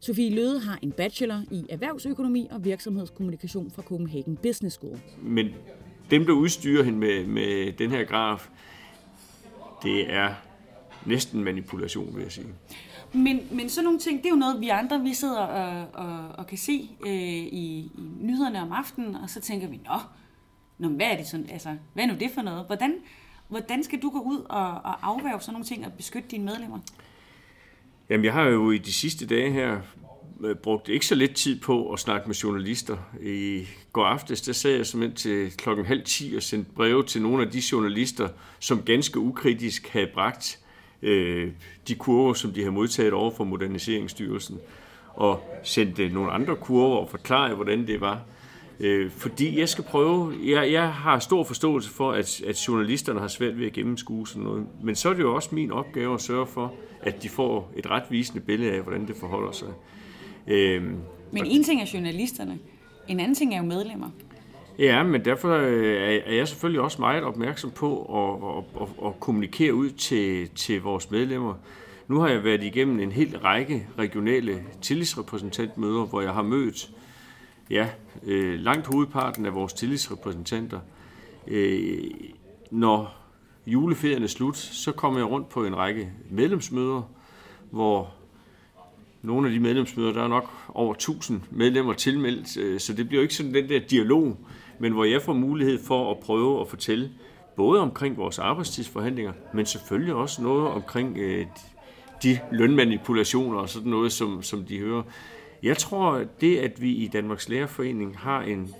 Sofie 0.00 0.34
Løde 0.34 0.60
har 0.60 0.78
en 0.82 0.92
bachelor 0.92 1.42
i 1.50 1.64
erhvervsøkonomi 1.68 2.48
og 2.50 2.64
virksomhedskommunikation 2.64 3.70
fra 3.70 3.82
Copenhagen 3.82 4.36
Business 4.36 4.76
School. 4.76 4.98
Men 5.22 5.48
dem, 6.10 6.26
der 6.26 6.32
udstyrer 6.32 6.82
hende 6.82 6.98
med, 6.98 7.26
med 7.26 7.72
den 7.72 7.90
her 7.90 8.04
graf, 8.04 8.48
det 9.82 10.12
er 10.12 10.34
næsten 11.06 11.44
manipulation, 11.44 12.16
vil 12.16 12.22
jeg 12.22 12.32
sige. 12.32 12.46
Men, 13.12 13.40
men 13.50 13.68
sådan 13.68 13.84
nogle 13.84 13.98
ting, 13.98 14.18
det 14.18 14.26
er 14.26 14.30
jo 14.30 14.36
noget, 14.36 14.60
vi 14.60 14.68
andre 14.68 15.00
vi 15.00 15.14
sidder 15.14 15.40
og, 15.40 15.86
og, 15.92 16.28
og 16.38 16.46
kan 16.46 16.58
se 16.58 16.90
øh, 17.06 17.12
i, 17.12 17.90
i 17.94 18.02
nyhederne 18.20 18.62
om 18.62 18.72
aftenen, 18.72 19.14
og 19.14 19.30
så 19.30 19.40
tænker 19.40 19.68
vi, 19.68 19.80
nå, 19.84 19.98
nå 20.78 20.88
hvad 20.88 21.06
er 21.06 21.16
det 21.16 21.26
sådan, 21.26 21.50
altså, 21.50 21.76
hvad 21.94 22.04
er 22.04 22.08
nu 22.08 22.14
det 22.20 22.30
for 22.34 22.42
noget? 22.42 22.66
Hvordan, 22.66 22.94
hvordan 23.48 23.84
skal 23.84 24.02
du 24.02 24.10
gå 24.10 24.18
ud 24.18 24.38
og, 24.38 24.72
og 24.72 25.08
afværge 25.08 25.40
sådan 25.40 25.52
nogle 25.52 25.64
ting 25.64 25.86
og 25.86 25.92
beskytte 25.92 26.28
dine 26.28 26.44
medlemmer? 26.44 26.78
Jamen, 28.10 28.24
jeg 28.24 28.32
har 28.32 28.42
jo 28.42 28.70
i 28.70 28.78
de 28.78 28.92
sidste 28.92 29.26
dage 29.26 29.52
her 29.52 29.80
øh, 30.44 30.56
brugt 30.56 30.88
ikke 30.88 31.06
så 31.06 31.14
lidt 31.14 31.34
tid 31.34 31.60
på 31.60 31.92
at 31.92 31.98
snakke 31.98 32.26
med 32.26 32.34
journalister. 32.34 32.96
I 33.22 33.66
går 33.92 34.04
aftes, 34.04 34.40
der 34.40 34.52
sad 34.52 34.70
jeg 34.70 34.86
simpelthen 34.86 35.16
til 35.16 35.56
klokken 35.56 35.86
halv 35.86 36.04
ti 36.04 36.34
og 36.36 36.42
sendte 36.42 36.70
breve 36.72 37.02
til 37.02 37.22
nogle 37.22 37.44
af 37.44 37.50
de 37.50 37.62
journalister, 37.72 38.28
som 38.60 38.82
ganske 38.82 39.18
ukritisk 39.18 39.88
havde 39.88 40.10
bragt 40.14 40.58
øh, 41.06 41.52
de 41.88 41.94
kurver, 41.94 42.34
som 42.34 42.52
de 42.52 42.64
har 42.64 42.70
modtaget 42.70 43.12
over 43.12 43.30
for 43.30 43.44
Moderniseringsstyrelsen, 43.44 44.58
og 45.14 45.60
sendte 45.62 46.08
nogle 46.08 46.30
andre 46.30 46.56
kurver 46.56 46.96
og 46.96 47.08
forklare, 47.10 47.54
hvordan 47.54 47.86
det 47.86 48.00
var. 48.00 48.20
Øh, 48.80 49.10
fordi 49.10 49.58
jeg 49.58 49.68
skal 49.68 49.84
prøve, 49.84 50.34
jeg, 50.44 50.72
jeg 50.72 50.92
har 50.92 51.18
stor 51.18 51.44
forståelse 51.44 51.90
for, 51.90 52.12
at, 52.12 52.42
at 52.46 52.68
journalisterne 52.68 53.20
har 53.20 53.28
svært 53.28 53.58
ved 53.58 53.66
at 53.66 53.72
gennemskue 53.72 54.28
sådan 54.28 54.42
noget, 54.42 54.66
men 54.82 54.94
så 54.94 55.08
er 55.08 55.12
det 55.12 55.20
jo 55.20 55.34
også 55.34 55.48
min 55.52 55.72
opgave 55.72 56.14
at 56.14 56.20
sørge 56.20 56.46
for, 56.46 56.74
at 57.02 57.22
de 57.22 57.28
får 57.28 57.72
et 57.76 57.90
retvisende 57.90 58.40
billede 58.40 58.72
af, 58.72 58.82
hvordan 58.82 59.06
det 59.06 59.16
forholder 59.16 59.52
sig. 59.52 59.68
Øh, 60.46 60.82
men 61.32 61.46
en 61.46 61.64
ting 61.64 61.82
er 61.82 61.90
journalisterne, 61.94 62.58
en 63.08 63.20
anden 63.20 63.34
ting 63.34 63.54
er 63.54 63.58
jo 63.58 63.64
medlemmer. 63.64 64.10
Ja, 64.78 65.02
men 65.02 65.24
derfor 65.24 65.50
øh, 65.50 66.20
er 66.26 66.34
jeg 66.34 66.48
selvfølgelig 66.48 66.80
også 66.80 67.00
meget 67.00 67.22
opmærksom 67.24 67.70
på 67.70 68.02
at, 68.02 68.58
at, 68.58 68.82
at, 68.82 69.06
at 69.06 69.20
kommunikere 69.20 69.74
ud 69.74 69.90
til, 69.90 70.48
til 70.48 70.82
vores 70.82 71.10
medlemmer. 71.10 71.54
Nu 72.08 72.20
har 72.20 72.28
jeg 72.28 72.44
været 72.44 72.62
igennem 72.62 73.00
en 73.00 73.12
hel 73.12 73.38
række 73.38 73.86
regionale 73.98 74.64
tillidsrepræsentantmøder, 74.82 76.04
hvor 76.04 76.20
jeg 76.20 76.32
har 76.32 76.42
mødt 76.42 76.90
ja, 77.70 77.88
øh, 78.22 78.60
langt 78.60 78.86
hovedparten 78.86 79.46
af 79.46 79.54
vores 79.54 79.72
tillidsrepræsentanter. 79.72 80.80
Øh, 81.46 82.04
når 82.70 83.16
juleferien 83.66 84.22
er 84.22 84.26
slut, 84.26 84.56
så 84.56 84.92
kommer 84.92 85.20
jeg 85.20 85.30
rundt 85.30 85.48
på 85.48 85.64
en 85.64 85.76
række 85.76 86.12
medlemsmøder, 86.30 87.02
hvor 87.70 88.14
nogle 89.22 89.48
af 89.48 89.54
de 89.54 89.60
medlemsmøder, 89.60 90.12
der 90.12 90.22
er 90.22 90.28
nok 90.28 90.50
over 90.68 90.94
1000 90.94 91.40
medlemmer 91.50 91.92
tilmeldt, 91.92 92.56
øh, 92.56 92.80
så 92.80 92.92
det 92.92 93.08
bliver 93.08 93.20
jo 93.20 93.22
ikke 93.22 93.34
sådan 93.34 93.54
den 93.54 93.68
der 93.68 93.78
dialog, 93.78 94.36
men 94.78 94.92
hvor 94.92 95.04
jeg 95.04 95.22
får 95.22 95.32
mulighed 95.32 95.78
for 95.84 96.10
at 96.10 96.18
prøve 96.18 96.60
at 96.60 96.68
fortælle 96.68 97.10
både 97.56 97.80
omkring 97.80 98.16
vores 98.16 98.38
arbejdstidsforhandlinger, 98.38 99.32
men 99.54 99.66
selvfølgelig 99.66 100.14
også 100.14 100.42
noget 100.42 100.68
omkring 100.68 101.18
øh, 101.18 101.46
de 102.22 102.38
lønmanipulationer 102.52 103.58
og 103.58 103.68
sådan 103.68 103.90
noget, 103.90 104.12
som, 104.12 104.42
som 104.42 104.64
de 104.64 104.78
hører. 104.78 105.02
Jeg 105.62 105.76
tror, 105.76 106.24
det 106.40 106.56
at 106.58 106.82
vi 106.82 106.90
i 106.90 107.08
Danmarks 107.08 107.48
Lærerforening 107.48 108.18
har 108.18 108.42
en 108.42 108.74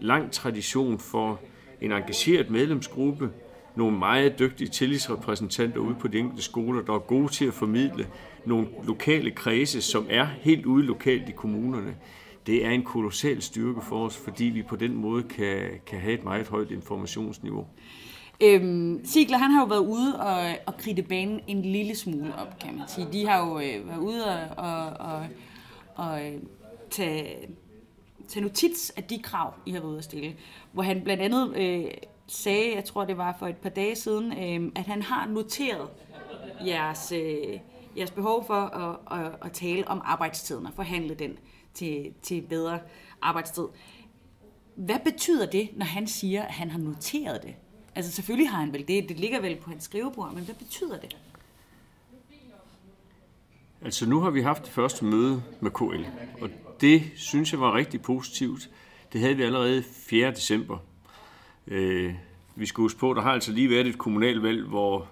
lang 0.00 0.32
tradition 0.32 0.98
for 0.98 1.40
en 1.80 1.92
engageret 1.92 2.50
medlemsgruppe, 2.50 3.30
nogle 3.76 3.98
meget 3.98 4.38
dygtige 4.38 4.68
tillidsrepræsentanter 4.68 5.80
ude 5.80 5.94
på 6.00 6.08
de 6.08 6.18
enkelte 6.18 6.42
skoler, 6.42 6.82
der 6.82 6.92
er 6.92 6.98
gode 6.98 7.28
til 7.28 7.44
at 7.44 7.54
formidle 7.54 8.06
nogle 8.44 8.68
lokale 8.84 9.30
kredse, 9.30 9.82
som 9.82 10.06
er 10.10 10.26
helt 10.40 10.66
ude 10.66 10.86
lokalt 10.86 11.28
i 11.28 11.32
kommunerne. 11.32 11.94
Det 12.50 12.66
er 12.66 12.70
en 12.70 12.82
kolossal 12.82 13.42
styrke 13.42 13.80
for 13.80 14.06
os, 14.06 14.16
fordi 14.16 14.44
vi 14.44 14.62
på 14.62 14.76
den 14.76 14.94
måde 14.94 15.22
kan, 15.22 15.80
kan 15.86 16.00
have 16.00 16.14
et 16.14 16.24
meget 16.24 16.48
højt 16.48 16.70
informationsniveau. 16.70 17.66
Øhm, 18.40 19.04
Sigler, 19.04 19.38
han 19.38 19.50
har 19.50 19.60
jo 19.60 19.66
været 19.66 19.86
ude 19.86 20.20
og, 20.20 20.56
og 20.66 20.76
kridte 20.76 21.02
banen 21.02 21.40
en 21.46 21.62
lille 21.62 21.96
smule 21.96 22.34
op, 22.34 22.58
kan 22.58 22.76
man 22.76 22.88
sige. 22.88 23.06
De 23.12 23.26
har 23.26 23.46
jo 23.46 23.58
øh, 23.58 23.88
været 23.88 23.98
ude 23.98 24.24
og, 24.24 24.64
og, 24.64 24.86
og, 24.86 25.26
og 25.94 26.26
øh, 26.26 26.32
tage, 26.90 27.48
tage 28.28 28.42
notits 28.42 28.90
af 28.90 29.04
de 29.04 29.18
krav, 29.18 29.54
I 29.66 29.70
har 29.70 29.80
været 29.80 29.90
ude 29.90 29.98
at 29.98 30.04
stille. 30.04 30.36
Hvor 30.72 30.82
han 30.82 31.00
blandt 31.04 31.22
andet 31.22 31.56
øh, 31.56 31.90
sagde, 32.26 32.74
jeg 32.74 32.84
tror 32.84 33.04
det 33.04 33.18
var 33.18 33.36
for 33.38 33.46
et 33.46 33.56
par 33.56 33.70
dage 33.70 33.96
siden, 33.96 34.32
øh, 34.32 34.72
at 34.74 34.84
han 34.84 35.02
har 35.02 35.26
noteret 35.26 35.88
jeres, 36.66 37.12
øh, 37.12 37.58
jeres 37.96 38.10
behov 38.10 38.46
for 38.46 38.54
at, 38.54 39.20
at, 39.20 39.32
at 39.42 39.52
tale 39.52 39.88
om 39.88 40.00
arbejdstiden 40.04 40.66
og 40.66 40.72
forhandle 40.76 41.14
den 41.14 41.38
til, 41.74 42.12
til 42.22 42.42
bedre 42.42 42.80
arbejdstid. 43.22 43.64
Hvad 44.74 44.98
betyder 45.04 45.46
det, 45.46 45.68
når 45.76 45.86
han 45.86 46.06
siger, 46.06 46.42
at 46.42 46.52
han 46.52 46.70
har 46.70 46.78
noteret 46.78 47.42
det? 47.42 47.54
Altså 47.94 48.12
selvfølgelig 48.12 48.50
har 48.50 48.60
han 48.60 48.72
vel 48.72 48.88
det, 48.88 49.08
det 49.08 49.20
ligger 49.20 49.40
vel 49.40 49.56
på 49.56 49.70
hans 49.70 49.84
skrivebord, 49.84 50.34
men 50.34 50.44
hvad 50.44 50.54
betyder 50.54 50.98
det? 50.98 51.16
Altså 53.84 54.06
nu 54.06 54.20
har 54.20 54.30
vi 54.30 54.42
haft 54.42 54.64
det 54.64 54.72
første 54.72 55.04
møde 55.04 55.42
med 55.60 55.70
KL, 55.70 56.04
og 56.40 56.50
det 56.80 57.02
synes 57.16 57.52
jeg 57.52 57.60
var 57.60 57.74
rigtig 57.74 58.02
positivt. 58.02 58.70
Det 59.12 59.20
havde 59.20 59.36
vi 59.36 59.42
allerede 59.42 59.82
4. 59.82 60.30
december. 60.30 60.78
Øh, 61.66 62.14
vi 62.56 62.66
skal 62.66 62.82
huske 62.82 62.98
på, 62.98 63.14
der 63.14 63.20
har 63.22 63.32
altså 63.32 63.52
lige 63.52 63.70
været 63.70 63.86
et 63.86 63.98
kommunalvalg, 63.98 64.64
hvor 64.66 65.08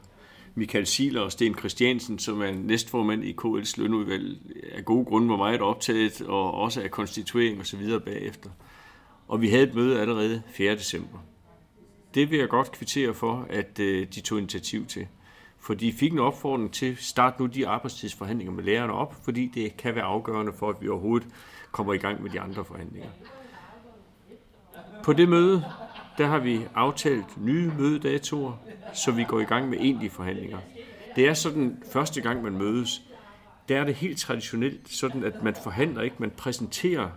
Michael 0.58 0.86
Siler 0.86 1.20
og 1.20 1.32
Sten 1.32 1.58
Christiansen, 1.58 2.18
som 2.18 2.42
er 2.42 2.52
næstformand 2.52 3.24
i 3.24 3.36
KL's 3.42 3.74
lønudvalg, 3.80 4.38
af 4.72 4.84
gode 4.84 5.04
grunde 5.04 5.28
var 5.28 5.36
meget 5.36 5.60
optaget, 5.60 6.20
og 6.20 6.54
også 6.54 6.82
af 6.82 6.90
konstituering 6.90 7.60
og 7.60 7.66
så 7.66 7.76
videre 7.76 8.00
bagefter. 8.00 8.50
Og 9.28 9.40
vi 9.40 9.48
havde 9.48 9.62
et 9.62 9.74
møde 9.74 10.00
allerede 10.00 10.42
4. 10.50 10.72
december. 10.72 11.18
Det 12.14 12.30
vil 12.30 12.38
jeg 12.38 12.48
godt 12.48 12.72
kvittere 12.72 13.14
for, 13.14 13.46
at 13.50 13.78
øh, 13.80 14.06
de 14.14 14.20
tog 14.20 14.38
initiativ 14.38 14.86
til. 14.86 15.06
For 15.60 15.74
de 15.74 15.92
fik 15.92 16.12
en 16.12 16.18
opfordring 16.18 16.72
til, 16.72 16.96
start 16.96 17.40
nu 17.40 17.46
de 17.46 17.68
arbejdstidsforhandlinger 17.68 18.52
med 18.52 18.64
lærerne 18.64 18.92
op, 18.92 19.14
fordi 19.24 19.50
det 19.54 19.76
kan 19.76 19.94
være 19.94 20.04
afgørende 20.04 20.52
for, 20.52 20.70
at 20.70 20.76
vi 20.80 20.88
overhovedet 20.88 21.28
kommer 21.72 21.92
i 21.92 21.98
gang 21.98 22.22
med 22.22 22.30
de 22.30 22.40
andre 22.40 22.64
forhandlinger. 22.64 23.08
På 25.04 25.12
det 25.12 25.28
møde, 25.28 25.64
der 26.18 26.26
har 26.26 26.38
vi 26.38 26.66
aftalt 26.74 27.44
nye 27.44 27.72
mødedatoer, 27.78 28.52
så 28.94 29.12
vi 29.12 29.24
går 29.24 29.40
i 29.40 29.44
gang 29.44 29.68
med 29.68 29.78
egentlige 29.78 30.10
forhandlinger. 30.10 30.58
Det 31.16 31.28
er 31.28 31.34
sådan, 31.34 31.82
første 31.92 32.20
gang 32.20 32.42
man 32.42 32.52
mødes, 32.52 33.02
der 33.68 33.80
er 33.80 33.84
det 33.84 33.94
helt 33.94 34.18
traditionelt 34.18 34.88
sådan, 34.88 35.24
at 35.24 35.42
man 35.42 35.54
forhandler 35.62 36.02
ikke, 36.02 36.16
man 36.18 36.30
præsenterer 36.30 37.10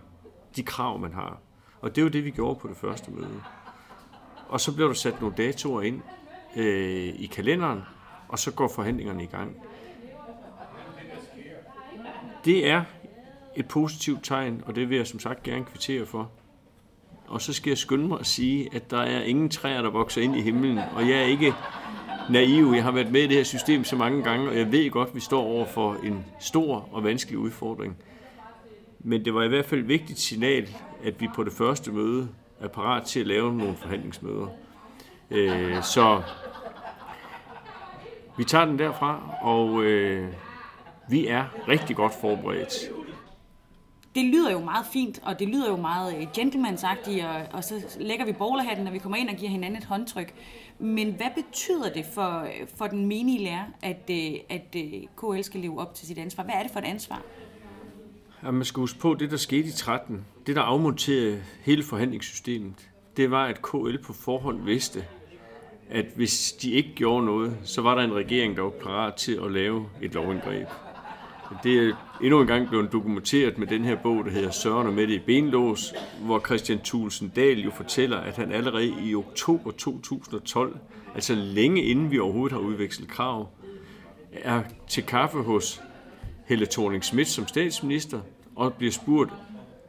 de 0.56 0.62
krav, 0.62 0.98
man 0.98 1.12
har. 1.12 1.38
Og 1.80 1.90
det 1.90 2.00
er 2.00 2.02
jo 2.02 2.08
det, 2.08 2.24
vi 2.24 2.30
gjorde 2.30 2.60
på 2.60 2.68
det 2.68 2.76
første 2.76 3.10
møde. 3.10 3.42
Og 4.48 4.60
så 4.60 4.74
bliver 4.74 4.88
der 4.88 4.94
sat 4.94 5.20
nogle 5.20 5.36
datoer 5.36 5.82
ind 5.82 6.02
øh, 6.56 7.14
i 7.14 7.26
kalenderen, 7.32 7.80
og 8.28 8.38
så 8.38 8.52
går 8.52 8.68
forhandlingerne 8.68 9.22
i 9.22 9.26
gang. 9.26 9.56
Det 12.44 12.70
er 12.70 12.84
et 13.56 13.68
positivt 13.68 14.24
tegn, 14.24 14.62
og 14.66 14.74
det 14.74 14.88
vil 14.88 14.96
jeg 14.96 15.06
som 15.06 15.20
sagt 15.20 15.42
gerne 15.42 15.64
kvittere 15.64 16.06
for. 16.06 16.30
Og 17.32 17.42
så 17.42 17.52
skal 17.52 17.70
jeg 17.70 17.78
skynde 17.78 18.08
mig 18.08 18.20
at 18.20 18.26
sige, 18.26 18.68
at 18.72 18.90
der 18.90 19.00
er 19.00 19.22
ingen 19.22 19.48
træer, 19.48 19.82
der 19.82 19.90
vokser 19.90 20.22
ind 20.22 20.36
i 20.36 20.40
himlen, 20.40 20.78
og 20.78 21.08
jeg 21.08 21.18
er 21.18 21.24
ikke 21.24 21.54
naiv. 22.30 22.72
Jeg 22.74 22.82
har 22.82 22.90
været 22.90 23.12
med 23.12 23.20
i 23.22 23.26
det 23.26 23.36
her 23.36 23.44
system 23.44 23.84
så 23.84 23.96
mange 23.96 24.22
gange, 24.22 24.48
og 24.48 24.58
jeg 24.58 24.72
ved 24.72 24.90
godt, 24.90 25.08
at 25.08 25.14
vi 25.14 25.20
står 25.20 25.42
over 25.42 25.66
for 25.66 25.96
en 26.04 26.24
stor 26.40 26.88
og 26.92 27.04
vanskelig 27.04 27.38
udfordring. 27.38 27.96
Men 28.98 29.24
det 29.24 29.34
var 29.34 29.42
i 29.42 29.48
hvert 29.48 29.64
fald 29.64 29.80
et 29.80 29.88
vigtigt 29.88 30.18
signal, 30.18 30.68
at 31.04 31.20
vi 31.20 31.28
på 31.34 31.44
det 31.44 31.52
første 31.52 31.92
møde 31.92 32.28
er 32.60 32.68
parat 32.68 33.02
til 33.04 33.20
at 33.20 33.26
lave 33.26 33.56
nogle 33.56 33.76
forhandlingsmøder. 33.76 34.46
Øh, 35.30 35.82
så 35.82 36.22
vi 38.36 38.44
tager 38.44 38.64
den 38.64 38.78
derfra, 38.78 39.20
og 39.42 39.82
øh, 39.82 40.28
vi 41.08 41.26
er 41.26 41.44
rigtig 41.68 41.96
godt 41.96 42.12
forberedt. 42.20 42.72
Det 44.14 44.24
lyder 44.24 44.52
jo 44.52 44.60
meget 44.60 44.86
fint, 44.92 45.20
og 45.22 45.38
det 45.38 45.48
lyder 45.48 45.70
jo 45.70 45.76
meget 45.76 46.16
øh, 46.16 46.26
gentlemansagtigt, 46.34 47.24
og, 47.24 47.42
og 47.52 47.64
så 47.64 47.96
lægger 48.00 48.24
vi 48.24 48.32
bowlerhatten, 48.32 48.84
når 48.84 48.92
vi 48.92 48.98
kommer 48.98 49.18
ind 49.18 49.28
og 49.28 49.36
giver 49.36 49.50
hinanden 49.50 49.78
et 49.78 49.84
håndtryk. 49.84 50.34
Men 50.78 51.12
hvad 51.12 51.26
betyder 51.34 51.92
det 51.92 52.04
for, 52.14 52.46
for 52.76 52.86
den 52.86 53.06
menige 53.06 53.44
lærer, 53.44 53.64
at, 53.82 54.10
øh, 54.10 54.32
at 54.48 54.76
øh, 54.76 54.92
KL 55.16 55.42
skal 55.42 55.60
leve 55.60 55.80
op 55.80 55.94
til 55.94 56.06
sit 56.06 56.18
ansvar? 56.18 56.44
Hvad 56.44 56.54
er 56.54 56.62
det 56.62 56.72
for 56.72 56.78
et 56.78 56.84
ansvar? 56.84 57.22
Ja, 58.42 58.50
man 58.50 58.64
skal 58.64 58.80
huske 58.80 58.98
på, 58.98 59.14
det 59.14 59.30
der 59.30 59.36
skete 59.36 59.68
i 59.68 59.72
13, 59.72 60.24
det 60.46 60.56
der 60.56 60.62
afmonterede 60.62 61.42
hele 61.64 61.82
forhandlingssystemet, 61.82 62.90
det 63.16 63.30
var, 63.30 63.46
at 63.46 63.62
KL 63.62 63.98
på 64.04 64.12
forhånd 64.12 64.64
vidste, 64.64 65.04
at 65.90 66.06
hvis 66.16 66.52
de 66.52 66.70
ikke 66.70 66.92
gjorde 66.94 67.26
noget, 67.26 67.56
så 67.64 67.82
var 67.82 67.94
der 67.94 68.02
en 68.02 68.14
regering, 68.14 68.56
der 68.56 68.62
var 68.62 68.70
parat 68.70 69.14
til 69.14 69.40
at 69.44 69.52
lave 69.52 69.88
et 70.02 70.14
lovindgreb. 70.14 70.68
Det 71.62 71.88
er 71.88 71.94
endnu 72.20 72.40
en 72.40 72.46
gang 72.46 72.68
blevet 72.68 72.92
dokumenteret 72.92 73.58
med 73.58 73.66
den 73.66 73.84
her 73.84 73.96
bog, 73.96 74.24
der 74.24 74.30
hedder 74.30 74.50
Søren 74.50 74.86
og 74.86 74.92
Mette 74.92 75.14
i 75.14 75.18
Benlås, 75.18 75.94
hvor 76.24 76.40
Christian 76.46 76.78
Thulsen 76.78 77.32
Dahl 77.36 77.60
jo 77.60 77.70
fortæller, 77.70 78.16
at 78.16 78.36
han 78.36 78.52
allerede 78.52 78.94
i 79.04 79.14
oktober 79.14 79.70
2012, 79.70 80.78
altså 81.14 81.34
længe 81.34 81.82
inden 81.82 82.10
vi 82.10 82.18
overhovedet 82.18 82.52
har 82.52 82.60
udvekslet 82.60 83.08
krav, 83.08 83.48
er 84.32 84.62
til 84.88 85.02
kaffe 85.02 85.38
hos 85.38 85.82
Helle 86.46 86.66
thorning 86.66 87.04
Schmidt 87.04 87.28
som 87.28 87.46
statsminister, 87.46 88.20
og 88.56 88.74
bliver 88.74 88.92
spurgt, 88.92 89.30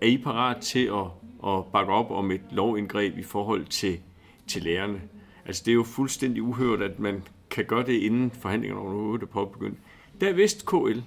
er 0.01 0.07
I 0.07 0.17
parat 0.17 0.61
til 0.61 0.85
at, 0.85 1.05
at 1.47 1.65
bakke 1.73 1.93
op 1.93 2.11
om 2.11 2.31
et 2.31 2.41
lovindgreb 2.51 3.17
i 3.17 3.23
forhold 3.23 3.65
til, 3.65 3.99
til 4.47 4.63
lærerne? 4.63 5.01
Altså 5.45 5.63
det 5.65 5.71
er 5.71 5.75
jo 5.75 5.83
fuldstændig 5.83 6.43
uhørt, 6.43 6.81
at 6.81 6.99
man 6.99 7.23
kan 7.49 7.65
gøre 7.65 7.85
det 7.85 7.93
inden 7.93 8.31
forhandlingerne 8.31 8.81
overhovedet 8.81 9.23
er 9.23 9.27
påbegyndt. 9.31 9.77
Der 10.21 10.33
vidste 10.33 10.65
KL, 10.65 10.99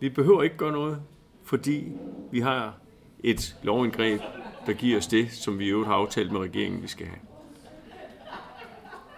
vi 0.00 0.08
behøver 0.08 0.42
ikke 0.42 0.56
gøre 0.56 0.72
noget, 0.72 1.02
fordi 1.44 1.92
vi 2.30 2.40
har 2.40 2.74
et 3.20 3.56
lovindgreb, 3.62 4.20
der 4.66 4.72
giver 4.72 4.98
os 4.98 5.06
det, 5.06 5.32
som 5.32 5.58
vi 5.58 5.64
i 5.64 5.68
øvrigt 5.68 5.88
har 5.88 5.94
aftalt 5.94 6.32
med 6.32 6.40
regeringen, 6.40 6.82
vi 6.82 6.88
skal 6.88 7.06
have. 7.06 7.18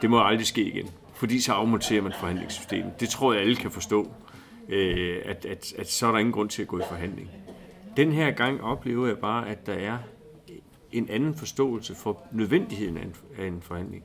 Det 0.03 0.11
må 0.11 0.25
aldrig 0.25 0.47
ske 0.47 0.63
igen, 0.63 0.91
fordi 1.15 1.41
så 1.41 1.53
afmonterer 1.53 2.03
man 2.03 2.13
forhandlingssystemet. 2.21 3.01
Det 3.01 3.09
tror 3.09 3.33
jeg, 3.33 3.43
alle 3.43 3.57
kan 3.57 3.71
forstå, 3.71 4.11
øh, 4.69 5.23
at, 5.25 5.45
at, 5.45 5.75
at 5.79 5.91
så 5.91 6.07
er 6.07 6.13
der 6.13 6.19
ingen 6.19 6.33
grund 6.33 6.49
til 6.49 6.63
at 6.63 6.69
gå 6.69 6.79
i 6.79 6.83
forhandling. 6.89 7.31
Den 7.97 8.13
her 8.13 8.31
gang 8.31 8.63
oplever 8.63 9.07
jeg 9.07 9.19
bare, 9.19 9.49
at 9.49 9.67
der 9.67 9.73
er 9.73 9.99
en 10.93 11.09
anden 11.09 11.35
forståelse 11.35 11.95
for 11.95 12.23
nødvendigheden 12.33 13.15
af 13.39 13.47
en 13.47 13.63
forhandling. 13.63 14.05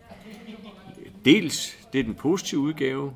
Dels, 1.26 1.88
det 1.94 2.00
er 2.00 2.04
den 2.04 2.16
positive 2.16 2.62
udgave, 2.62 3.14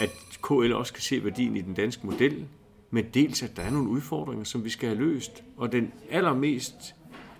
at 0.00 0.10
KL 0.44 0.72
også 0.72 0.92
kan 0.92 1.02
se 1.02 1.24
værdien 1.24 1.56
i 1.56 1.60
den 1.60 1.74
danske 1.74 2.06
model, 2.06 2.46
men 2.90 3.04
dels, 3.14 3.42
at 3.42 3.56
der 3.56 3.62
er 3.62 3.70
nogle 3.70 3.88
udfordringer, 3.88 4.44
som 4.44 4.64
vi 4.64 4.70
skal 4.70 4.88
have 4.88 4.98
løst. 4.98 5.44
Og 5.56 5.72
den 5.72 5.92
allermest 6.10 6.94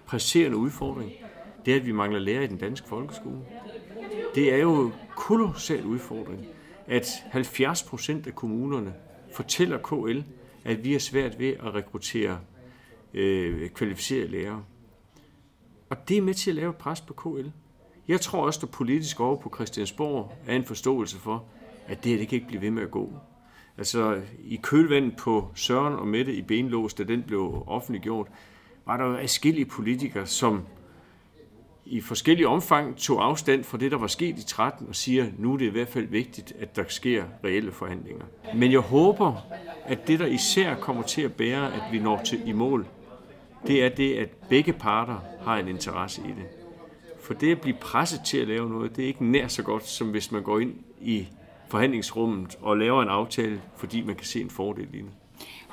presserende 0.07 0.57
udfordring, 0.57 1.13
det 1.67 1.73
er, 1.73 1.77
at 1.77 1.87
vi 1.87 1.93
mangler 1.93 2.19
lærer 2.19 2.43
i 2.43 2.47
den 2.47 2.59
danske 2.59 2.89
folkeskole. 2.89 3.41
Det 4.35 4.55
er 4.55 4.57
jo 4.57 4.87
en 4.87 4.93
kolossal 5.17 5.85
udfordring, 5.85 6.47
at 6.87 7.07
70 7.31 7.83
procent 7.83 8.27
af 8.27 8.35
kommunerne 8.35 8.95
fortæller 9.33 9.79
KL, 9.79 10.21
at 10.65 10.85
vi 10.85 10.93
har 10.93 10.99
svært 10.99 11.39
ved 11.39 11.49
at 11.49 11.75
rekruttere 11.75 12.39
øh, 13.15 13.71
kvalificerede 13.71 14.29
lærere. 14.29 14.65
Og 15.91 16.09
det 16.09 16.17
er 16.17 16.23
med 16.23 16.35
til 16.35 16.51
at 16.51 16.57
lave 16.57 16.73
pres 16.73 17.01
på 17.01 17.13
KL. 17.15 17.49
Jeg 18.09 18.21
tror 18.21 18.47
også, 18.47 18.59
at 18.59 18.61
der 18.61 18.67
politisk 18.67 19.21
over 19.21 19.37
på 19.37 19.53
Christiansborg 19.55 20.33
er 20.47 20.57
en 20.57 20.65
forståelse 20.65 21.19
for, 21.19 21.45
at 21.89 22.05
det 22.05 22.11
her 22.13 22.19
det 22.19 22.29
kan 22.29 22.37
ikke 22.37 22.49
blive 22.49 22.63
ved 22.63 22.71
med 22.71 22.83
at 22.83 22.91
gå. 22.91 23.13
Altså 23.79 24.21
i 24.45 24.61
kølvandet 24.63 25.17
på 25.17 25.49
Søren 25.55 25.95
og 25.95 26.09
Mette 26.09 26.35
i 26.35 26.43
Benlås, 26.43 26.95
da 26.95 27.03
den 27.03 27.23
blev 27.23 27.65
offentliggjort, 27.67 28.29
var 28.87 28.97
der 28.97 29.05
jo 29.05 29.17
forskellige 29.21 29.65
politikere, 29.65 30.27
som 30.27 30.63
i 31.87 32.01
forskellige 32.01 32.49
omfang 32.49 32.97
tog 32.97 33.25
afstand 33.25 33.65
fra 33.65 33.79
det, 33.79 33.91
der 33.91 33.99
var 33.99 34.07
sket 34.07 34.39
i 34.39 34.47
13, 34.47 34.89
og 34.89 34.97
siger, 34.97 35.27
nu 35.39 35.53
er 35.53 35.57
det 35.57 35.65
i 35.65 35.71
hvert 35.71 35.89
fald 35.89 36.07
vigtigt, 36.07 36.53
at 36.61 36.77
der 36.77 36.85
sker 36.89 37.25
reelle 37.45 37.73
forhandlinger. 37.73 38.25
Men 38.55 38.73
jeg 38.73 38.81
håber, 38.81 39.47
at 39.85 40.09
det, 40.09 40.19
der 40.19 40.27
især 40.27 40.75
kommer 40.75 41.03
til 41.03 41.23
at 41.23 41.33
bære, 41.33 41.75
at 41.75 41.83
vi 41.93 41.99
når 41.99 42.23
til 42.23 42.49
i 42.49 42.53
mål, 42.53 42.87
det 43.67 43.85
er 43.85 43.89
det, 43.89 44.15
at 44.15 44.29
begge 44.49 44.73
parter 44.73 45.19
har 45.43 45.57
en 45.57 45.69
interesse 45.69 46.23
i 46.23 46.29
det. 46.29 46.47
For 47.21 47.35
det 47.35 47.53
at 47.53 47.61
blive 47.61 47.77
presset 47.81 48.21
til 48.27 48.39
at 48.39 48.49
lave 48.49 48.69
noget, 48.69 48.97
det 48.97 49.03
er 49.03 49.09
ikke 49.09 49.25
nær 49.25 49.49
så 49.49 49.63
godt, 49.63 49.87
som 49.87 50.11
hvis 50.11 50.33
man 50.33 50.43
går 50.43 50.59
ind 50.59 50.75
i 51.01 51.29
forhandlingsrummet 51.75 52.57
og 52.61 52.77
laver 52.77 53.03
en 53.03 53.09
aftale, 53.09 53.63
fordi 53.77 54.03
man 54.03 54.17
kan 54.17 54.27
se 54.27 54.41
en 54.41 54.51
fordel 54.51 54.89
i 54.95 54.97
det. 54.97 55.11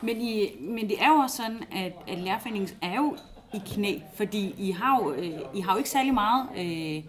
Men, 0.02 0.22
I, 0.22 0.50
men 0.60 0.90
det 0.90 1.02
er 1.02 1.10
jo 1.10 1.16
også 1.16 1.38
sådan, 1.38 1.64
at, 1.72 1.94
at 2.08 2.20
lærerforeningen 2.20 2.70
er 2.82 2.96
jo 2.96 3.18
i 3.54 3.58
knæ, 3.74 4.00
fordi 4.16 4.56
I 4.58 4.72
har 4.72 5.00
jo, 5.00 5.14
øh, 5.14 5.40
I 5.56 5.60
har 5.60 5.74
jo 5.74 5.78
ikke 5.78 5.90
særlig 5.90 6.14
meget 6.14 6.48
øh, 6.58 7.04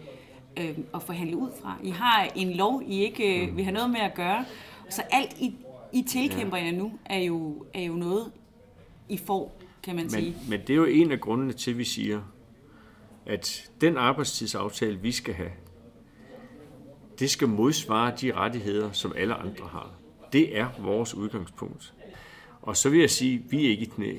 øh, 0.65 0.79
at 0.95 1.03
forhandle 1.03 1.37
ud 1.37 1.51
fra. 1.63 1.77
I 1.83 1.91
har 1.91 2.29
en 2.37 2.53
lov, 2.53 2.83
I 2.87 3.05
ikke 3.05 3.47
øh, 3.47 3.57
vil 3.57 3.65
have 3.65 3.75
noget 3.75 3.91
med 3.91 4.01
at 4.01 4.15
gøre. 4.15 4.45
Så 4.91 5.03
alt 5.11 5.41
I, 5.41 5.55
I 5.93 6.03
tilkæmper 6.03 6.57
jer 6.57 6.73
nu, 6.73 6.93
er 7.05 7.19
jo, 7.19 7.65
er 7.75 7.83
jo 7.83 7.93
noget, 7.93 8.33
I 9.09 9.17
får, 9.17 9.61
kan 9.83 9.97
man 9.97 10.11
sige. 10.11 10.37
Men, 10.41 10.51
men 10.51 10.61
det 10.61 10.71
er 10.71 10.77
jo 10.77 10.85
en 10.85 11.13
af 11.13 11.21
grundene 11.21 11.53
til, 11.53 11.71
at 11.71 11.79
vi 11.79 11.85
siger, 11.85 12.21
at 13.27 13.71
den 13.81 13.97
arbejdstidsaftale, 13.97 14.99
vi 14.99 15.13
skal 15.13 15.35
have, 15.35 15.51
det 17.19 17.31
skal 17.31 17.49
modsvare 17.49 18.15
de 18.21 18.33
rettigheder, 18.33 18.93
som 18.93 19.13
alle 19.17 19.35
andre 19.35 19.67
har. 19.67 19.91
Det 20.33 20.59
er 20.59 20.69
vores 20.79 21.15
udgangspunkt. 21.15 21.95
Og 22.63 22.77
så 22.77 22.91
vil 22.91 23.01
jeg 23.01 23.11
sige, 23.11 23.43
at 23.45 23.53
vi 23.53 23.67
er 23.67 23.71
ikke 23.71 23.83
i 23.83 23.89
knæ. 23.89 24.19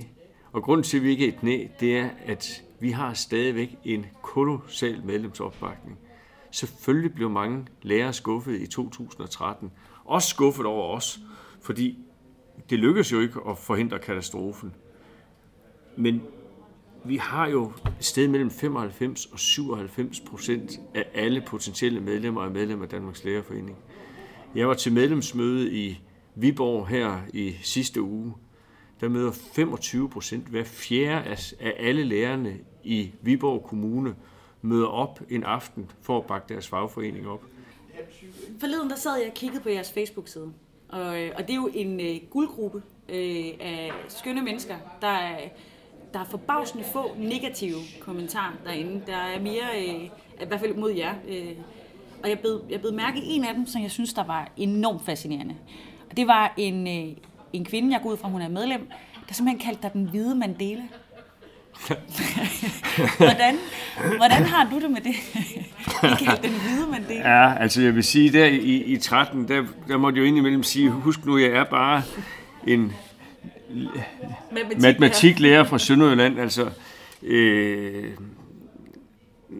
Og 0.51 0.63
grunden 0.63 0.83
til, 0.83 0.97
at 0.97 1.03
vi 1.03 1.09
ikke 1.09 1.27
er 1.27 1.31
i 1.31 1.35
knæ, 1.39 1.67
det 1.79 1.97
er, 1.97 2.09
at 2.25 2.63
vi 2.79 2.91
har 2.91 3.13
stadigvæk 3.13 3.75
en 3.83 4.05
kolossal 4.21 5.05
medlemsopbakning. 5.05 5.99
Selvfølgelig 6.51 7.13
blev 7.13 7.29
mange 7.29 7.65
lærere 7.81 8.13
skuffet 8.13 8.61
i 8.61 8.67
2013. 8.67 9.71
Også 10.05 10.29
skuffet 10.29 10.65
over 10.65 10.95
os, 10.95 11.19
fordi 11.61 11.97
det 12.69 12.79
lykkedes 12.79 13.11
jo 13.11 13.19
ikke 13.19 13.39
at 13.49 13.57
forhindre 13.57 13.99
katastrofen. 13.99 14.73
Men 15.95 16.21
vi 17.05 17.17
har 17.17 17.47
jo 17.47 17.71
et 17.99 18.05
sted 18.05 18.27
mellem 18.27 18.51
95 18.51 19.25
og 19.25 19.39
97 19.39 20.19
procent 20.19 20.79
af 20.95 21.05
alle 21.13 21.41
potentielle 21.41 21.99
medlemmer 21.99 22.45
er 22.45 22.49
medlemmer 22.49 22.85
af 22.85 22.89
Danmarks 22.89 23.23
Lærerforening. 23.23 23.77
Jeg 24.55 24.67
var 24.67 24.73
til 24.73 24.93
medlemsmøde 24.93 25.71
i 25.71 26.01
Viborg 26.35 26.87
her 26.87 27.17
i 27.33 27.55
sidste 27.61 28.01
uge. 28.01 28.33
Der 29.01 29.09
møder 29.09 29.31
25 29.31 30.09
procent, 30.09 30.47
hver 30.47 30.63
fjerde 30.63 31.37
af 31.59 31.73
alle 31.77 32.03
lærerne 32.03 32.57
i 32.83 33.11
Viborg 33.21 33.63
Kommune 33.63 34.15
møder 34.61 34.87
op 34.87 35.21
en 35.29 35.43
aften 35.43 35.91
for 36.01 36.17
at 36.17 36.25
bakke 36.25 36.53
deres 36.53 36.67
fagforening 36.67 37.27
op. 37.27 37.43
Forleden 38.59 38.89
der 38.89 38.95
sad 38.95 39.17
jeg 39.17 39.27
og 39.27 39.33
kiggede 39.33 39.63
på 39.63 39.69
jeres 39.69 39.91
Facebook-side, 39.91 40.53
og, 40.89 41.21
øh, 41.21 41.31
og 41.35 41.41
det 41.41 41.49
er 41.49 41.55
jo 41.55 41.69
en 41.73 41.99
øh, 41.99 42.29
guldgruppe 42.29 42.83
øh, 43.09 43.45
af 43.59 43.91
skønne 44.07 44.41
mennesker, 44.41 44.75
der 45.01 45.07
er, 45.07 45.49
der 46.13 46.19
er 46.19 46.25
forbavsende 46.25 46.83
få 46.93 47.15
negative 47.17 47.77
kommentarer 47.99 48.53
derinde. 48.65 49.01
Der 49.07 49.17
er 49.17 49.41
mere, 49.41 49.63
øh, 49.77 50.03
i 50.41 50.47
hvert 50.47 50.59
fald 50.59 50.75
mod 50.75 50.91
jer. 50.91 51.13
Øh, 51.29 51.51
og 52.23 52.29
jeg 52.29 52.39
blev, 52.39 52.61
jeg 52.69 52.79
blev 52.79 52.93
mærke 52.93 53.19
i 53.19 53.25
en 53.25 53.45
af 53.45 53.53
dem, 53.55 53.67
som 53.67 53.81
jeg 53.81 53.91
synes, 53.91 54.13
der 54.13 54.23
var 54.23 54.51
enormt 54.57 55.05
fascinerende. 55.05 55.55
Og 56.09 56.17
det 56.17 56.27
var 56.27 56.53
en, 56.57 56.87
øh, 56.87 57.15
en 57.53 57.65
kvinde, 57.65 57.93
jeg 57.93 58.01
går 58.03 58.09
ud 58.09 58.17
fra, 58.17 58.27
hun 58.27 58.41
er 58.41 58.49
medlem, 58.49 58.89
der 59.27 59.33
simpelthen 59.33 59.65
kaldte 59.65 59.81
dig 59.81 59.93
den 59.93 60.09
hvide 60.09 60.35
Mandela. 60.35 60.83
hvordan, 63.17 63.55
hvordan 64.17 64.43
har 64.43 64.69
du 64.69 64.79
det 64.79 64.91
med 64.91 65.01
det? 65.01 65.15
I 66.21 66.25
kaldte 66.25 66.47
den 66.47 66.59
hvide 66.59 66.87
Mandela. 66.91 67.29
Ja, 67.29 67.53
altså 67.57 67.81
jeg 67.81 67.95
vil 67.95 68.03
sige, 68.03 68.33
der 68.33 68.45
i, 68.45 68.83
i 68.83 68.97
13, 68.97 69.47
der, 69.47 69.65
der 69.87 69.97
måtte 69.97 70.17
jeg 70.17 70.21
jo 70.23 70.27
indimellem 70.27 70.63
sige, 70.63 70.89
husk 70.89 71.25
nu, 71.25 71.37
jeg 71.37 71.49
er 71.49 71.63
bare 71.63 72.01
en 72.67 72.93
Matematik, 74.51 74.81
matematiklærer 74.81 75.63
fra 75.63 75.77
Sønderjylland, 75.79 76.39
altså, 76.39 76.69
øh, 77.23 78.11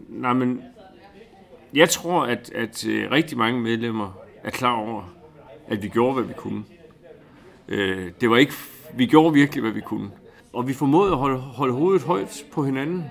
nej, 0.10 0.34
men, 0.34 0.62
jeg 1.74 1.90
tror, 1.90 2.24
at, 2.24 2.52
at 2.56 2.88
øh, 2.88 3.12
rigtig 3.12 3.38
mange 3.38 3.62
medlemmer 3.62 4.18
er 4.44 4.50
klar 4.50 4.76
over, 4.76 5.14
at 5.68 5.84
vi 5.84 5.88
gjorde, 5.88 6.14
hvad 6.14 6.24
vi 6.24 6.34
kunne. 6.38 6.64
Øh, 7.68 8.12
det 8.22 8.30
var 8.30 8.38
ikke, 8.38 8.54
vi 8.96 9.06
gjorde 9.06 9.34
virkelig, 9.34 9.62
hvad 9.62 9.72
vi 9.72 9.82
kunne. 9.82 10.10
Og 10.54 10.68
vi 10.68 10.74
formåede 10.74 11.12
at 11.12 11.18
holde, 11.18 11.38
holde 11.38 11.74
hovedet 11.74 12.04
højt 12.04 12.46
på 12.52 12.66
hinanden. 12.66 13.06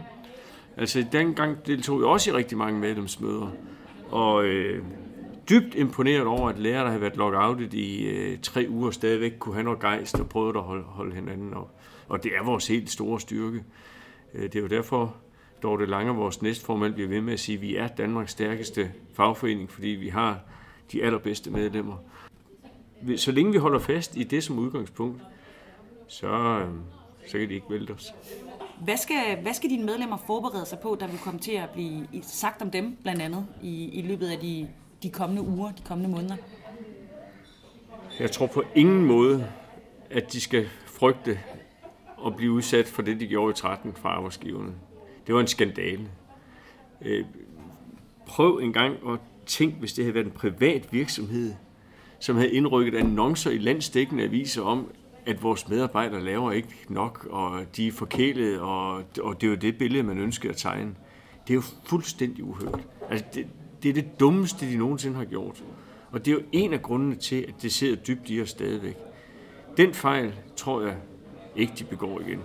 Altså, 0.76 1.04
dengang 1.12 1.66
deltog 1.66 2.00
jeg 2.00 2.06
også 2.06 2.30
i 2.30 2.34
rigtig 2.34 2.58
mange 2.58 2.80
medlemsmøder. 2.80 3.48
Og 4.10 4.44
øh, 4.44 4.82
dybt 5.52 5.74
imponeret 5.74 6.26
over, 6.26 6.48
at 6.48 6.58
lærere, 6.58 6.84
der 6.84 6.88
havde 6.88 7.00
været 7.00 7.16
lockoutet 7.16 7.74
i 7.74 8.04
øh, 8.04 8.38
tre 8.38 8.66
uger, 8.68 8.90
stadigvæk 8.90 9.32
kunne 9.38 9.54
have 9.54 9.64
noget 9.64 9.80
gejst 9.80 10.20
og 10.20 10.28
prøvede 10.28 10.58
at 10.58 10.64
holde, 10.64 10.84
holde 10.84 11.14
hinanden 11.14 11.54
op. 11.54 11.70
Og 12.08 12.22
det 12.24 12.32
er 12.36 12.44
vores 12.44 12.68
helt 12.68 12.90
store 12.90 13.20
styrke. 13.20 13.64
Øh, 14.34 14.42
det 14.42 14.56
er 14.56 14.60
jo 14.60 14.66
derfor, 14.66 15.16
Dorte 15.62 15.86
Lange, 15.86 16.14
vores 16.14 16.42
næstformand, 16.42 16.94
bliver 16.94 17.08
ved 17.08 17.20
med 17.20 17.32
at 17.32 17.40
sige, 17.40 17.56
at 17.56 17.62
vi 17.62 17.76
er 17.76 17.86
Danmarks 17.86 18.30
stærkeste 18.30 18.92
fagforening, 19.14 19.70
fordi 19.70 19.88
vi 19.88 20.08
har 20.08 20.40
de 20.92 21.04
allerbedste 21.04 21.50
medlemmer. 21.50 21.96
Så 23.16 23.32
længe 23.32 23.52
vi 23.52 23.58
holder 23.58 23.78
fast 23.78 24.16
i 24.16 24.22
det 24.22 24.44
som 24.44 24.58
udgangspunkt, 24.58 25.22
så, 26.08 26.28
øh, 26.28 26.68
så 27.26 27.38
kan 27.38 27.48
de 27.48 27.54
ikke 27.54 27.70
vælte 27.70 27.90
os. 27.90 28.06
Hvad 28.84 28.96
skal, 28.96 29.42
hvad 29.42 29.54
skal 29.54 29.70
dine 29.70 29.84
medlemmer 29.84 30.16
forberede 30.16 30.66
sig 30.66 30.78
på, 30.78 30.96
der 31.00 31.06
vil 31.06 31.18
komme 31.18 31.40
til 31.40 31.52
at 31.52 31.70
blive 31.70 32.06
sagt 32.22 32.62
om 32.62 32.70
dem, 32.70 32.96
blandt 33.02 33.22
andet, 33.22 33.46
i, 33.62 33.88
i 33.98 34.02
løbet 34.02 34.26
af 34.26 34.38
de, 34.38 34.68
de 35.02 35.10
kommende 35.10 35.42
uger, 35.42 35.72
de 35.72 35.82
kommende 35.84 36.10
måneder? 36.10 36.36
Jeg 38.20 38.30
tror 38.30 38.46
på 38.46 38.62
ingen 38.74 39.04
måde, 39.04 39.48
at 40.10 40.32
de 40.32 40.40
skal 40.40 40.68
frygte 40.86 41.38
at 42.26 42.36
blive 42.36 42.52
udsat 42.52 42.86
for 42.86 43.02
det, 43.02 43.20
de 43.20 43.26
gjorde 43.26 43.50
i 43.50 43.54
13 43.54 43.92
fra 43.94 44.08
arbejdsgiverne. 44.08 44.72
Det 45.26 45.34
var 45.34 45.40
en 45.40 45.46
skandale. 45.46 46.08
Øh, 47.02 47.24
prøv 48.26 48.58
en 48.62 48.72
gang 48.72 48.96
at 49.08 49.18
tænke, 49.46 49.76
hvis 49.78 49.92
det 49.92 50.04
havde 50.04 50.14
været 50.14 50.26
en 50.26 50.32
privat 50.32 50.92
virksomhed, 50.92 51.54
som 52.18 52.36
havde 52.36 52.52
indrykket 52.52 52.94
annoncer 52.94 53.50
i 53.50 53.58
landsdækkende 53.58 54.24
aviser 54.24 54.62
om, 54.62 54.90
at 55.26 55.42
vores 55.42 55.68
medarbejdere 55.68 56.24
laver 56.24 56.52
ikke 56.52 56.68
nok, 56.88 57.26
og 57.30 57.76
de 57.76 57.86
er 57.86 57.92
forkælet, 57.92 58.60
og, 58.60 58.94
og 59.20 59.40
det 59.40 59.46
er 59.46 59.50
jo 59.50 59.54
det 59.54 59.78
billede, 59.78 60.02
man 60.02 60.18
ønsker 60.18 60.50
at 60.50 60.56
tegne. 60.56 60.94
Det 61.46 61.50
er 61.50 61.54
jo 61.54 61.62
fuldstændig 61.84 62.44
uhørt. 62.44 62.80
Altså, 63.10 63.26
det, 63.34 63.46
det 63.82 63.88
er 63.88 63.92
det 63.92 64.20
dummeste, 64.20 64.70
de 64.70 64.76
nogensinde 64.76 65.16
har 65.16 65.24
gjort. 65.24 65.64
Og 66.10 66.24
det 66.24 66.30
er 66.30 66.34
jo 66.34 66.42
en 66.52 66.72
af 66.72 66.82
grundene 66.82 67.14
til, 67.14 67.44
at 67.48 67.54
det 67.62 67.72
sidder 67.72 67.96
dybt 67.96 68.30
i 68.30 68.42
os 68.42 68.50
stadigvæk. 68.50 68.96
Den 69.76 69.94
fejl 69.94 70.34
tror 70.56 70.82
jeg 70.82 70.96
ikke, 71.56 71.72
de 71.78 71.84
begår 71.84 72.20
igen. 72.20 72.40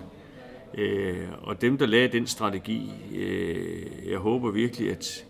Øh, 0.74 1.28
og 1.42 1.60
dem, 1.60 1.78
der 1.78 1.86
lagde 1.86 2.08
den 2.08 2.26
strategi, 2.26 2.90
øh, 3.16 3.86
jeg 4.08 4.18
håber 4.18 4.50
virkelig, 4.50 4.90
at 4.90 5.26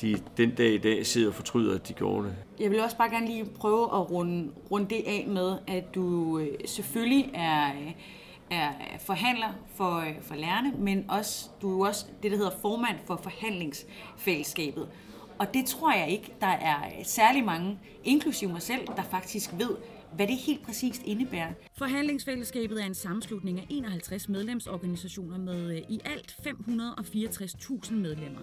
de 0.00 0.16
den 0.36 0.54
dag 0.54 0.74
i 0.74 0.78
dag 0.78 1.06
sidder 1.06 1.28
og 1.28 1.34
fortryder, 1.34 1.74
at 1.74 1.88
de 1.88 1.92
gjorde 1.92 2.26
det. 2.26 2.34
Jeg 2.60 2.70
vil 2.70 2.80
også 2.80 2.96
bare 2.96 3.10
gerne 3.10 3.26
lige 3.26 3.44
prøve 3.44 3.84
at 3.84 4.10
runde, 4.10 4.50
runde 4.70 4.88
det 4.88 5.02
af 5.06 5.26
med, 5.28 5.58
at 5.66 5.94
du 5.94 6.38
øh, 6.38 6.48
selvfølgelig 6.64 7.30
er, 7.34 7.72
er 8.50 8.70
forhandler 9.06 9.48
for, 9.74 9.96
øh, 9.96 10.14
for 10.22 10.34
lærerne, 10.34 10.72
men 10.78 11.04
også, 11.08 11.48
du 11.62 11.82
er 11.82 11.88
også 11.88 12.06
det, 12.22 12.30
der 12.30 12.36
hedder 12.36 12.52
formand 12.62 12.96
for 13.06 13.20
forhandlingsfællesskabet. 13.22 14.88
Og 15.40 15.54
det 15.54 15.66
tror 15.66 15.92
jeg 15.92 16.10
ikke, 16.10 16.32
der 16.40 16.46
er 16.46 17.04
særlig 17.04 17.44
mange, 17.44 17.78
inklusive 18.04 18.52
mig 18.52 18.62
selv, 18.62 18.86
der 18.86 19.02
faktisk 19.02 19.50
ved, 19.58 19.76
hvad 20.16 20.26
det 20.26 20.36
helt 20.36 20.62
præcist 20.62 21.02
indebærer. 21.04 21.52
Forhandlingsfællesskabet 21.78 22.82
er 22.82 22.86
en 22.86 22.94
sammenslutning 22.94 23.58
af 23.58 23.66
51 23.68 24.28
medlemsorganisationer 24.28 25.38
med 25.38 25.82
i 25.88 26.00
alt 26.04 26.36
564.000 26.46 27.94
medlemmer. 27.94 28.40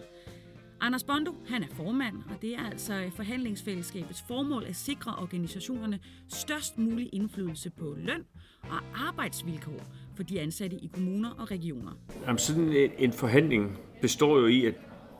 Anders 0.81 1.03
Bondo, 1.03 1.35
han 1.49 1.63
er 1.63 1.67
formand, 1.75 2.15
og 2.15 2.41
det 2.41 2.55
er 2.55 2.69
altså 2.71 3.09
forhandlingsfællesskabets 3.15 4.23
formål 4.27 4.63
at 4.65 4.75
sikre 4.75 5.15
organisationerne 5.15 5.99
størst 6.29 6.77
mulig 6.77 7.09
indflydelse 7.13 7.69
på 7.69 7.95
løn 7.97 8.25
og 8.63 9.07
arbejdsvilkår 9.07 9.81
for 10.15 10.23
de 10.23 10.41
ansatte 10.41 10.77
i 10.77 10.89
kommuner 10.93 11.29
og 11.29 11.51
regioner. 11.51 11.91
Jamen, 12.25 12.37
sådan 12.37 12.63
en, 12.63 12.91
en 12.97 13.13
forhandling 13.13 13.77
består 14.01 14.39
jo 14.39 14.47
i, 14.47 14.65
at 14.65 14.73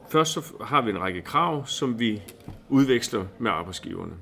først 0.09 0.33
så 0.33 0.41
har 0.61 0.81
vi 0.81 0.89
en 0.89 0.99
række 0.99 1.21
krav, 1.21 1.65
som 1.65 1.99
vi 1.99 2.21
udveksler 2.69 3.25
med 3.39 3.51
arbejdsgiverne. 3.51 4.13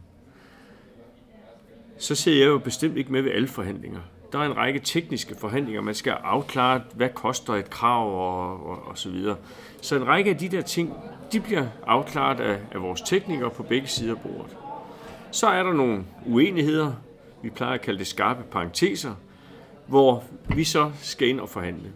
Så 1.98 2.15
ser 2.15 2.39
jeg 2.39 2.48
jo 2.48 2.58
bestemt 2.58 2.98
ikke 2.98 3.12
med 3.12 3.21
ved 3.21 3.32
alle 3.32 3.48
forhandlinger. 3.48 4.00
Der 4.32 4.39
er 4.39 4.45
en 4.45 4.58
række 4.58 4.80
tekniske 4.80 5.36
forhandlinger. 5.36 5.82
Man 5.82 5.95
skal 5.95 6.12
afklare, 6.12 6.82
hvad 6.93 7.10
koster 7.10 7.54
et 7.54 7.69
krav 7.69 8.08
og, 8.08 8.67
og, 8.69 8.88
og 8.88 8.98
så 8.98 9.10
videre. 9.10 9.38
Så 9.82 9.95
en 9.95 10.08
række 10.08 10.30
af 10.30 10.38
de 10.38 10.50
der 10.50 10.62
ting, 10.62 10.93
de 11.32 11.39
bliver 11.39 11.67
afklaret 11.88 12.39
af, 12.39 12.60
af 12.71 12.82
vores 12.82 13.02
teknikere 13.02 13.50
på 13.50 13.63
begge 13.63 13.88
sider 13.88 14.15
af 14.15 14.21
bordet. 14.21 14.58
Så 15.32 15.48
er 15.48 15.63
der 15.63 15.74
nogle 15.74 16.04
uenigheder, 16.26 16.93
vi 17.43 17.50
plejer 17.50 17.74
at 17.74 17.82
kalde 17.82 18.00
det 18.00 18.08
skarpe 18.08 18.43
parenteser, 18.43 19.15
hvor 19.88 20.24
vi 20.56 20.63
så 20.63 20.91
skal 21.02 21.28
ind 21.28 21.39
og 21.39 21.50
forhandle. 21.50 21.93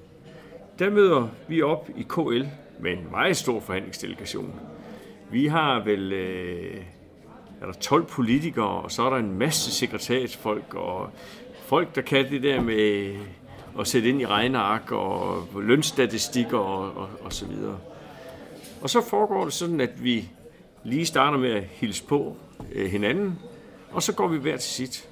Der 0.79 0.89
møder 0.89 1.27
vi 1.47 1.61
op 1.61 1.89
i 1.97 2.01
KL 2.09 2.43
med 2.79 2.91
en 2.91 3.07
meget 3.11 3.37
stor 3.37 3.59
forhandlingsdelegation. 3.59 4.59
Vi 5.31 5.47
har 5.47 5.83
vel 5.83 6.13
øh, 6.13 6.81
er 7.61 7.65
der 7.65 7.73
12 7.73 8.05
politikere, 8.05 8.67
og 8.67 8.91
så 8.91 9.03
er 9.03 9.09
der 9.09 9.17
en 9.17 9.37
masse 9.37 9.71
sekretariatsfolk, 9.71 10.73
og 10.73 11.09
folk, 11.65 11.95
der 11.95 12.01
kan 12.01 12.29
det 12.31 12.43
der 12.43 12.61
med 12.61 13.15
at 13.79 13.87
sætte 13.87 14.09
ind 14.09 14.21
i 14.21 14.25
regneark 14.25 14.91
og 14.91 15.47
lønstatistikker 15.61 16.57
og, 16.57 16.97
og, 16.97 17.09
og 17.21 17.33
så 17.33 17.45
videre. 17.45 17.77
Og 18.81 18.89
så 18.89 19.01
foregår 19.01 19.43
det 19.43 19.53
sådan, 19.53 19.81
at 19.81 20.03
vi 20.03 20.29
lige 20.83 21.05
starter 21.05 21.37
med 21.37 21.51
at 21.51 21.63
hilse 21.63 22.03
på 22.03 22.35
øh, 22.71 22.91
hinanden, 22.91 23.39
og 23.91 24.03
så 24.03 24.13
går 24.13 24.27
vi 24.27 24.37
hver 24.37 24.57
til 24.57 24.71
sit. 24.71 25.09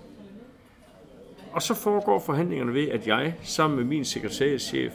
Og 1.51 1.62
så 1.62 1.73
foregår 1.73 2.19
forhandlingerne 2.19 2.73
ved, 2.73 2.88
at 2.88 3.08
jeg 3.08 3.34
sammen 3.43 3.77
med 3.77 3.86
min 3.86 4.06
sekretariatschef 4.06 4.93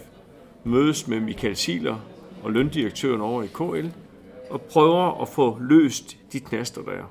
mødes 0.64 1.08
med 1.08 1.20
Michael 1.20 1.56
Siler 1.56 1.96
og 2.42 2.52
løndirektøren 2.52 3.20
over 3.20 3.42
i 3.42 3.46
KL 3.46 3.86
og 4.50 4.60
prøver 4.60 5.22
at 5.22 5.28
få 5.28 5.58
løst 5.60 6.16
de 6.32 6.40
knaster, 6.40 6.82
der 6.82 6.92
er. 6.92 7.10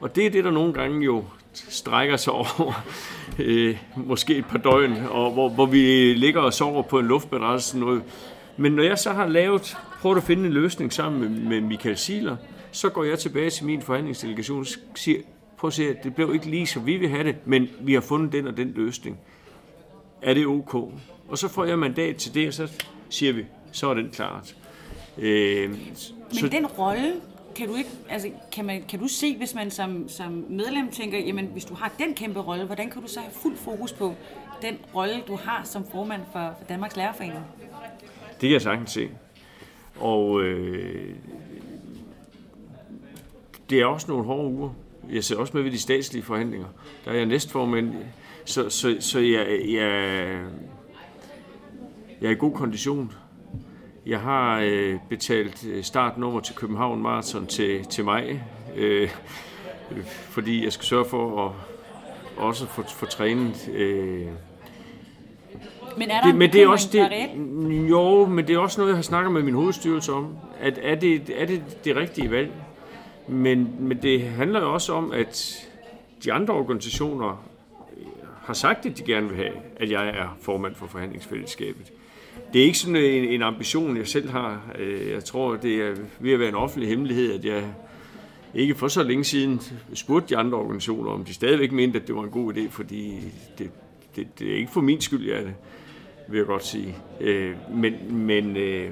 Og 0.00 0.16
det 0.16 0.26
er 0.26 0.30
det, 0.30 0.44
der 0.44 0.50
nogle 0.50 0.72
gange 0.72 1.04
jo 1.04 1.24
strækker 1.52 2.16
sig 2.16 2.32
over 2.32 2.84
øh, 3.38 3.76
måske 3.96 4.36
et 4.36 4.44
par 4.44 4.58
døgn, 4.58 4.92
og 5.10 5.32
hvor, 5.32 5.48
hvor 5.48 5.66
vi 5.66 6.14
ligger 6.14 6.40
og 6.40 6.54
sover 6.54 6.82
på 6.82 6.98
en 6.98 7.06
luftmadras. 7.06 7.74
Noget. 7.74 8.02
Men 8.56 8.72
når 8.72 8.82
jeg 8.82 8.98
så 8.98 9.12
har 9.12 9.26
lavet, 9.26 9.76
prøvet 10.00 10.16
at 10.16 10.22
finde 10.22 10.46
en 10.46 10.52
løsning 10.52 10.92
sammen 10.92 11.20
med, 11.20 11.28
med 11.28 11.60
Michael 11.60 11.96
Siler, 11.96 12.36
så 12.72 12.88
går 12.88 13.04
jeg 13.04 13.18
tilbage 13.18 13.50
til 13.50 13.66
min 13.66 13.82
forhandlingsdelegation 13.82 14.60
og 14.60 14.66
siger, 14.94 15.20
prøv 15.56 15.68
at 15.68 15.74
se, 15.74 15.88
at 15.88 16.04
det 16.04 16.14
blev 16.14 16.34
ikke 16.34 16.46
lige, 16.46 16.66
som 16.66 16.86
vi 16.86 16.96
vil 16.96 17.08
have 17.08 17.24
det, 17.24 17.36
men 17.44 17.68
vi 17.80 17.94
har 17.94 18.00
fundet 18.00 18.32
den 18.32 18.46
og 18.46 18.56
den 18.56 18.72
løsning. 18.76 19.18
Er 20.22 20.34
det 20.34 20.46
ok? 20.46 20.74
Og 21.28 21.38
så 21.38 21.48
får 21.48 21.64
jeg 21.64 21.78
mandat 21.78 22.16
til 22.16 22.34
det, 22.34 22.48
og 22.48 22.54
så 22.54 22.68
siger 23.08 23.32
vi, 23.32 23.44
så 23.72 23.90
er 23.90 23.94
den 23.94 24.10
klart. 24.10 24.56
Øh, 25.18 25.70
men 25.70 25.96
så, 26.32 26.48
den 26.48 26.66
rolle, 26.66 27.14
kan 27.56 27.68
du 27.68 27.74
ikke, 27.74 27.90
altså, 28.08 28.30
kan, 28.52 28.64
man, 28.64 28.82
kan 28.88 28.98
du 28.98 29.08
se, 29.08 29.36
hvis 29.36 29.54
man 29.54 29.70
som, 29.70 30.08
som 30.08 30.46
medlem 30.48 30.90
tænker, 30.90 31.18
jamen 31.18 31.46
hvis 31.46 31.64
du 31.64 31.74
har 31.74 31.92
den 31.98 32.14
kæmpe 32.14 32.40
rolle, 32.40 32.64
hvordan 32.64 32.90
kan 32.90 33.02
du 33.02 33.08
så 33.08 33.20
have 33.20 33.32
fuld 33.32 33.56
fokus 33.56 33.92
på 33.92 34.14
den 34.62 34.78
rolle, 34.94 35.22
du 35.26 35.36
har 35.36 35.64
som 35.64 35.84
formand 35.92 36.22
for, 36.32 36.54
for 36.58 36.64
Danmarks 36.68 36.96
Lærerforening? 36.96 37.44
Det 38.30 38.40
kan 38.40 38.50
jeg 38.50 38.62
sagtens 38.62 38.90
se. 38.90 39.08
Og 39.96 40.42
øh, 40.42 41.14
det 43.70 43.80
er 43.80 43.86
også 43.86 44.08
nogle 44.08 44.24
hårde 44.24 44.48
uger. 44.48 44.70
Jeg 45.10 45.24
ser 45.24 45.36
også 45.36 45.52
med 45.54 45.62
ved 45.62 45.70
de 45.70 45.78
statslige 45.78 46.22
forhandlinger. 46.22 46.66
Der 47.04 47.10
er 47.10 47.14
jeg 47.14 47.26
næstformand, 47.26 47.94
så, 48.44 48.70
så, 48.70 48.96
så 49.00 49.18
jeg, 49.18 49.60
jeg, 49.68 50.44
jeg 52.20 52.26
er 52.26 52.30
i 52.30 52.34
god 52.34 52.52
kondition. 52.52 53.12
Jeg 54.08 54.20
har 54.20 54.60
øh, 54.64 54.98
betalt 55.08 55.66
øh, 55.66 55.84
startnummer 55.84 56.40
til 56.40 56.54
København 56.54 57.02
Marathon 57.02 57.46
til, 57.46 57.84
til 57.84 58.04
mig, 58.04 58.44
øh, 58.76 59.10
fordi 60.06 60.64
jeg 60.64 60.72
skal 60.72 60.84
sørge 60.84 61.04
for 61.04 61.46
at 61.46 61.52
også 62.36 62.66
få, 62.66 62.82
få 62.82 63.06
trænet. 63.06 63.68
Øh, 63.74 64.26
men 65.96 66.10
er 66.10 66.20
der 66.20 66.26
det, 66.26 66.34
men 66.34 66.52
det 66.52 66.62
er 66.62 66.68
også 66.68 66.88
det, 66.92 67.88
Jo, 67.90 68.26
men 68.26 68.46
det 68.46 68.54
er 68.54 68.58
også 68.58 68.80
noget, 68.80 68.90
jeg 68.90 68.96
har 68.96 69.02
snakket 69.02 69.32
med 69.32 69.42
min 69.42 69.54
hovedstyrelse 69.54 70.12
om. 70.12 70.36
At 70.60 70.78
er 70.82 70.94
det, 70.94 71.30
er 71.40 71.46
det 71.46 71.84
det 71.84 71.96
rigtige 71.96 72.30
valg? 72.30 72.52
Men, 73.26 73.74
men 73.78 74.02
det 74.02 74.22
handler 74.22 74.60
jo 74.60 74.72
også 74.72 74.92
om, 74.92 75.12
at 75.12 75.66
de 76.24 76.32
andre 76.32 76.54
organisationer 76.54 77.44
har 78.44 78.54
sagt, 78.54 78.86
at 78.86 78.98
de 78.98 79.02
gerne 79.02 79.28
vil 79.28 79.36
have, 79.36 79.52
at 79.76 79.90
jeg 79.90 80.08
er 80.08 80.36
formand 80.40 80.74
for 80.74 80.86
forhandlingsfællesskabet 80.86 81.92
det 82.52 82.60
er 82.60 82.64
ikke 82.64 82.78
sådan 82.78 82.96
en, 82.96 83.24
en 83.24 83.42
ambition, 83.42 83.96
jeg 83.96 84.06
selv 84.06 84.30
har. 84.30 84.70
Øh, 84.78 85.10
jeg 85.10 85.24
tror, 85.24 85.56
det 85.56 85.74
er 85.74 85.94
ved 86.20 86.32
at 86.32 86.38
være 86.40 86.48
en 86.48 86.54
offentlig 86.54 86.88
hemmelighed, 86.88 87.34
at 87.34 87.44
jeg 87.44 87.64
ikke 88.54 88.74
for 88.74 88.88
så 88.88 89.02
længe 89.02 89.24
siden 89.24 89.60
spurgte 89.94 90.28
de 90.28 90.36
andre 90.36 90.58
organisationer, 90.58 91.10
om 91.10 91.24
de 91.24 91.34
stadigvæk 91.34 91.72
mente, 91.72 92.00
at 92.00 92.06
det 92.06 92.14
var 92.14 92.22
en 92.22 92.30
god 92.30 92.54
idé, 92.54 92.70
fordi 92.70 93.14
det, 93.58 93.70
det, 94.16 94.38
det 94.38 94.52
er 94.52 94.56
ikke 94.56 94.72
for 94.72 94.80
min 94.80 95.00
skyld, 95.00 95.26
jeg 95.26 95.36
er 95.36 95.44
det, 95.44 95.54
vil 96.28 96.38
jeg 96.38 96.46
godt 96.46 96.66
sige. 96.66 96.96
Øh, 97.20 97.54
men 97.74 97.94
men 98.10 98.56
øh, 98.56 98.90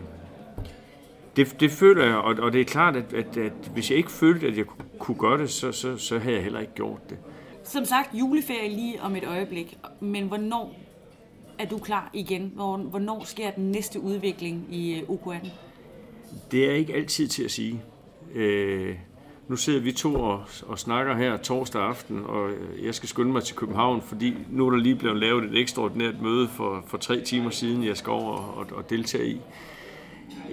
det, 1.37 1.61
det 1.61 1.71
føler 1.71 2.05
jeg, 2.05 2.17
og, 2.17 2.35
og 2.39 2.53
det 2.53 2.61
er 2.61 2.65
klart, 2.65 2.97
at, 2.97 3.13
at, 3.13 3.37
at 3.37 3.53
hvis 3.75 3.91
jeg 3.91 3.99
ikke 3.99 4.13
følte, 4.13 4.47
at 4.47 4.57
jeg 4.57 4.65
kunne 4.99 5.19
gøre 5.19 5.39
det, 5.39 5.51
så, 5.51 5.73
så, 5.73 5.97
så 5.97 6.19
havde 6.19 6.35
jeg 6.35 6.43
heller 6.43 6.61
ikke 6.61 6.75
gjort 6.75 7.11
det. 7.11 7.19
Som 7.65 7.85
sagt, 7.85 8.15
juleferie 8.15 8.69
lige 8.69 9.03
om 9.03 9.17
et 9.17 9.25
øjeblik, 9.25 9.79
men 10.01 10.25
hvornår 10.25 10.86
er 11.59 11.67
du 11.67 11.79
klar 11.79 12.11
igen? 12.13 12.53
Hvornår 12.55 13.25
sker 13.25 13.51
den 13.51 13.71
næste 13.71 14.01
udvikling 14.01 14.67
i 14.71 15.01
øh, 15.01 15.09
OK18? 15.09 15.49
Det 16.51 16.71
er 16.71 16.75
ikke 16.75 16.95
altid 16.95 17.29
til 17.29 17.45
at 17.45 17.51
sige. 17.51 17.83
Øh, 18.35 18.97
nu 19.49 19.57
sidder 19.57 19.81
vi 19.81 19.93
to 19.93 20.15
og, 20.15 20.45
og 20.67 20.79
snakker 20.79 21.17
her 21.17 21.37
torsdag 21.37 21.83
aften, 21.83 22.25
og 22.25 22.51
jeg 22.83 22.95
skal 22.95 23.09
skynde 23.09 23.33
mig 23.33 23.43
til 23.45 23.57
København, 23.57 24.03
fordi 24.03 24.35
nu 24.51 24.67
er 24.67 24.71
der 24.71 24.79
lige 24.79 24.97
blevet 24.97 25.17
lavet 25.17 25.45
et 25.45 25.61
ekstraordinært 25.61 26.21
møde 26.23 26.49
for, 26.49 26.85
for 26.87 26.99
tre 26.99 27.21
timer 27.21 27.51
siden, 27.51 27.85
jeg 27.85 27.97
skal 27.97 28.11
over 28.11 28.37
og, 28.37 28.67
og 28.73 28.91
deltage 28.91 29.29
i. 29.29 29.41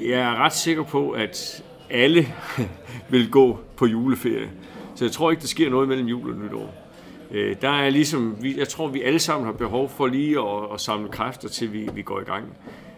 Jeg 0.01 0.19
er 0.19 0.35
ret 0.35 0.53
sikker 0.53 0.83
på, 0.83 1.11
at 1.11 1.63
alle 1.89 2.27
vil 3.11 3.31
gå 3.31 3.59
på 3.75 3.85
juleferie. 3.85 4.51
Så 4.95 5.05
jeg 5.05 5.11
tror 5.11 5.31
ikke, 5.31 5.41
der 5.41 5.47
sker 5.47 5.69
noget 5.69 5.87
mellem 5.87 6.07
jul 6.07 6.29
og 6.29 6.37
nytår. 6.37 6.82
Øh, 7.31 7.55
der 7.61 7.69
er 7.69 7.89
ligesom, 7.89 8.37
jeg 8.57 8.67
tror, 8.67 8.87
vi 8.87 9.01
alle 9.01 9.19
sammen 9.19 9.45
har 9.45 9.53
behov 9.53 9.89
for 9.89 10.07
lige 10.07 10.39
at, 10.39 10.73
at 10.73 10.81
samle 10.81 11.09
kræfter 11.09 11.49
til, 11.49 11.73
vi, 11.73 11.89
vi 11.93 12.01
går 12.01 12.19
i 12.19 12.23
gang. 12.23 12.45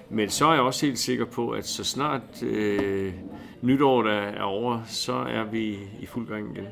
Men 0.10 0.30
så 0.30 0.46
er 0.46 0.54
jeg 0.54 0.62
også 0.62 0.86
helt 0.86 1.00
sikker 1.00 1.26
på, 1.26 1.50
at 1.50 1.68
så 1.68 1.84
snart 1.84 2.44
øh, 2.44 3.14
nytåret 3.62 4.14
er, 4.14 4.22
er 4.22 4.44
over, 4.44 4.82
så 4.88 5.14
er 5.14 5.44
vi 5.44 5.78
i 6.00 6.06
fuld 6.06 6.28
gang 6.28 6.56
igen. 6.56 6.68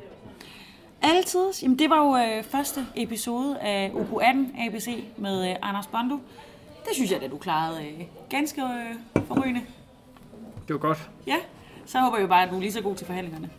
Altid. 1.02 1.52
Jamen, 1.62 1.78
det 1.78 1.90
var 1.90 1.98
jo 2.06 2.16
øh, 2.16 2.44
første 2.44 2.86
episode 2.96 3.58
af 3.58 3.92
UK18 3.94 4.66
ABC 4.66 5.04
med 5.16 5.50
øh, 5.50 5.56
Anders 5.62 5.86
Bondo. 5.86 6.14
Det 6.84 6.94
synes 6.94 7.10
jeg, 7.10 7.22
at 7.22 7.30
du 7.30 7.38
klarede 7.38 7.80
øh, 7.86 8.04
ganske 8.30 8.62
øh, 8.62 9.22
forrygende. 9.28 9.60
Det 10.68 10.74
var 10.74 10.78
godt. 10.78 11.10
Ja, 11.26 11.36
så 11.86 11.98
håber 11.98 12.18
jeg 12.18 12.28
bare, 12.28 12.42
at 12.42 12.50
du 12.50 12.56
er 12.56 12.60
lige 12.60 12.72
så 12.72 12.82
god 12.82 12.96
til 12.96 13.06
forhandlingerne. 13.06 13.50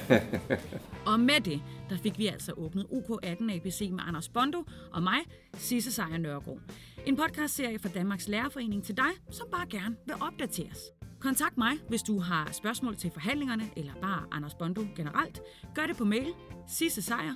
og 1.12 1.20
med 1.20 1.40
det, 1.40 1.60
der 1.92 1.98
fik 1.98 2.18
vi 2.18 2.26
altså 2.26 2.52
åbnet 2.52 2.84
UK18 2.84 3.52
ABC 3.52 3.88
med 3.92 4.00
Anders 4.06 4.28
Bondo 4.28 4.64
og 4.92 5.02
mig, 5.02 5.18
Sisse 5.54 5.92
Sejer 5.92 6.18
Nørgaard. 6.18 6.58
En 7.06 7.16
podcastserie 7.16 7.78
fra 7.78 7.88
Danmarks 7.88 8.28
Lærerforening 8.28 8.84
til 8.84 8.96
dig, 8.96 9.10
som 9.30 9.48
bare 9.50 9.66
gerne 9.66 9.96
vil 10.06 10.14
opdateres. 10.20 10.78
Kontakt 11.20 11.56
mig, 11.56 11.72
hvis 11.88 12.02
du 12.02 12.18
har 12.18 12.52
spørgsmål 12.52 12.96
til 12.96 13.10
forhandlingerne, 13.10 13.64
eller 13.76 13.94
bare 13.94 14.26
Anders 14.30 14.54
Bondo 14.54 14.82
generelt. 14.96 15.40
Gør 15.74 15.86
det 15.86 15.96
på 15.96 16.04
mail 16.04 16.32
sissesejer 16.68 17.34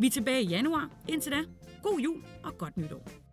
Vi 0.00 0.06
er 0.06 0.10
tilbage 0.10 0.42
i 0.42 0.46
januar. 0.46 0.90
Indtil 1.08 1.32
da, 1.32 1.38
god 1.82 2.00
jul 2.00 2.24
og 2.44 2.58
godt 2.58 2.76
nytår. 2.76 3.23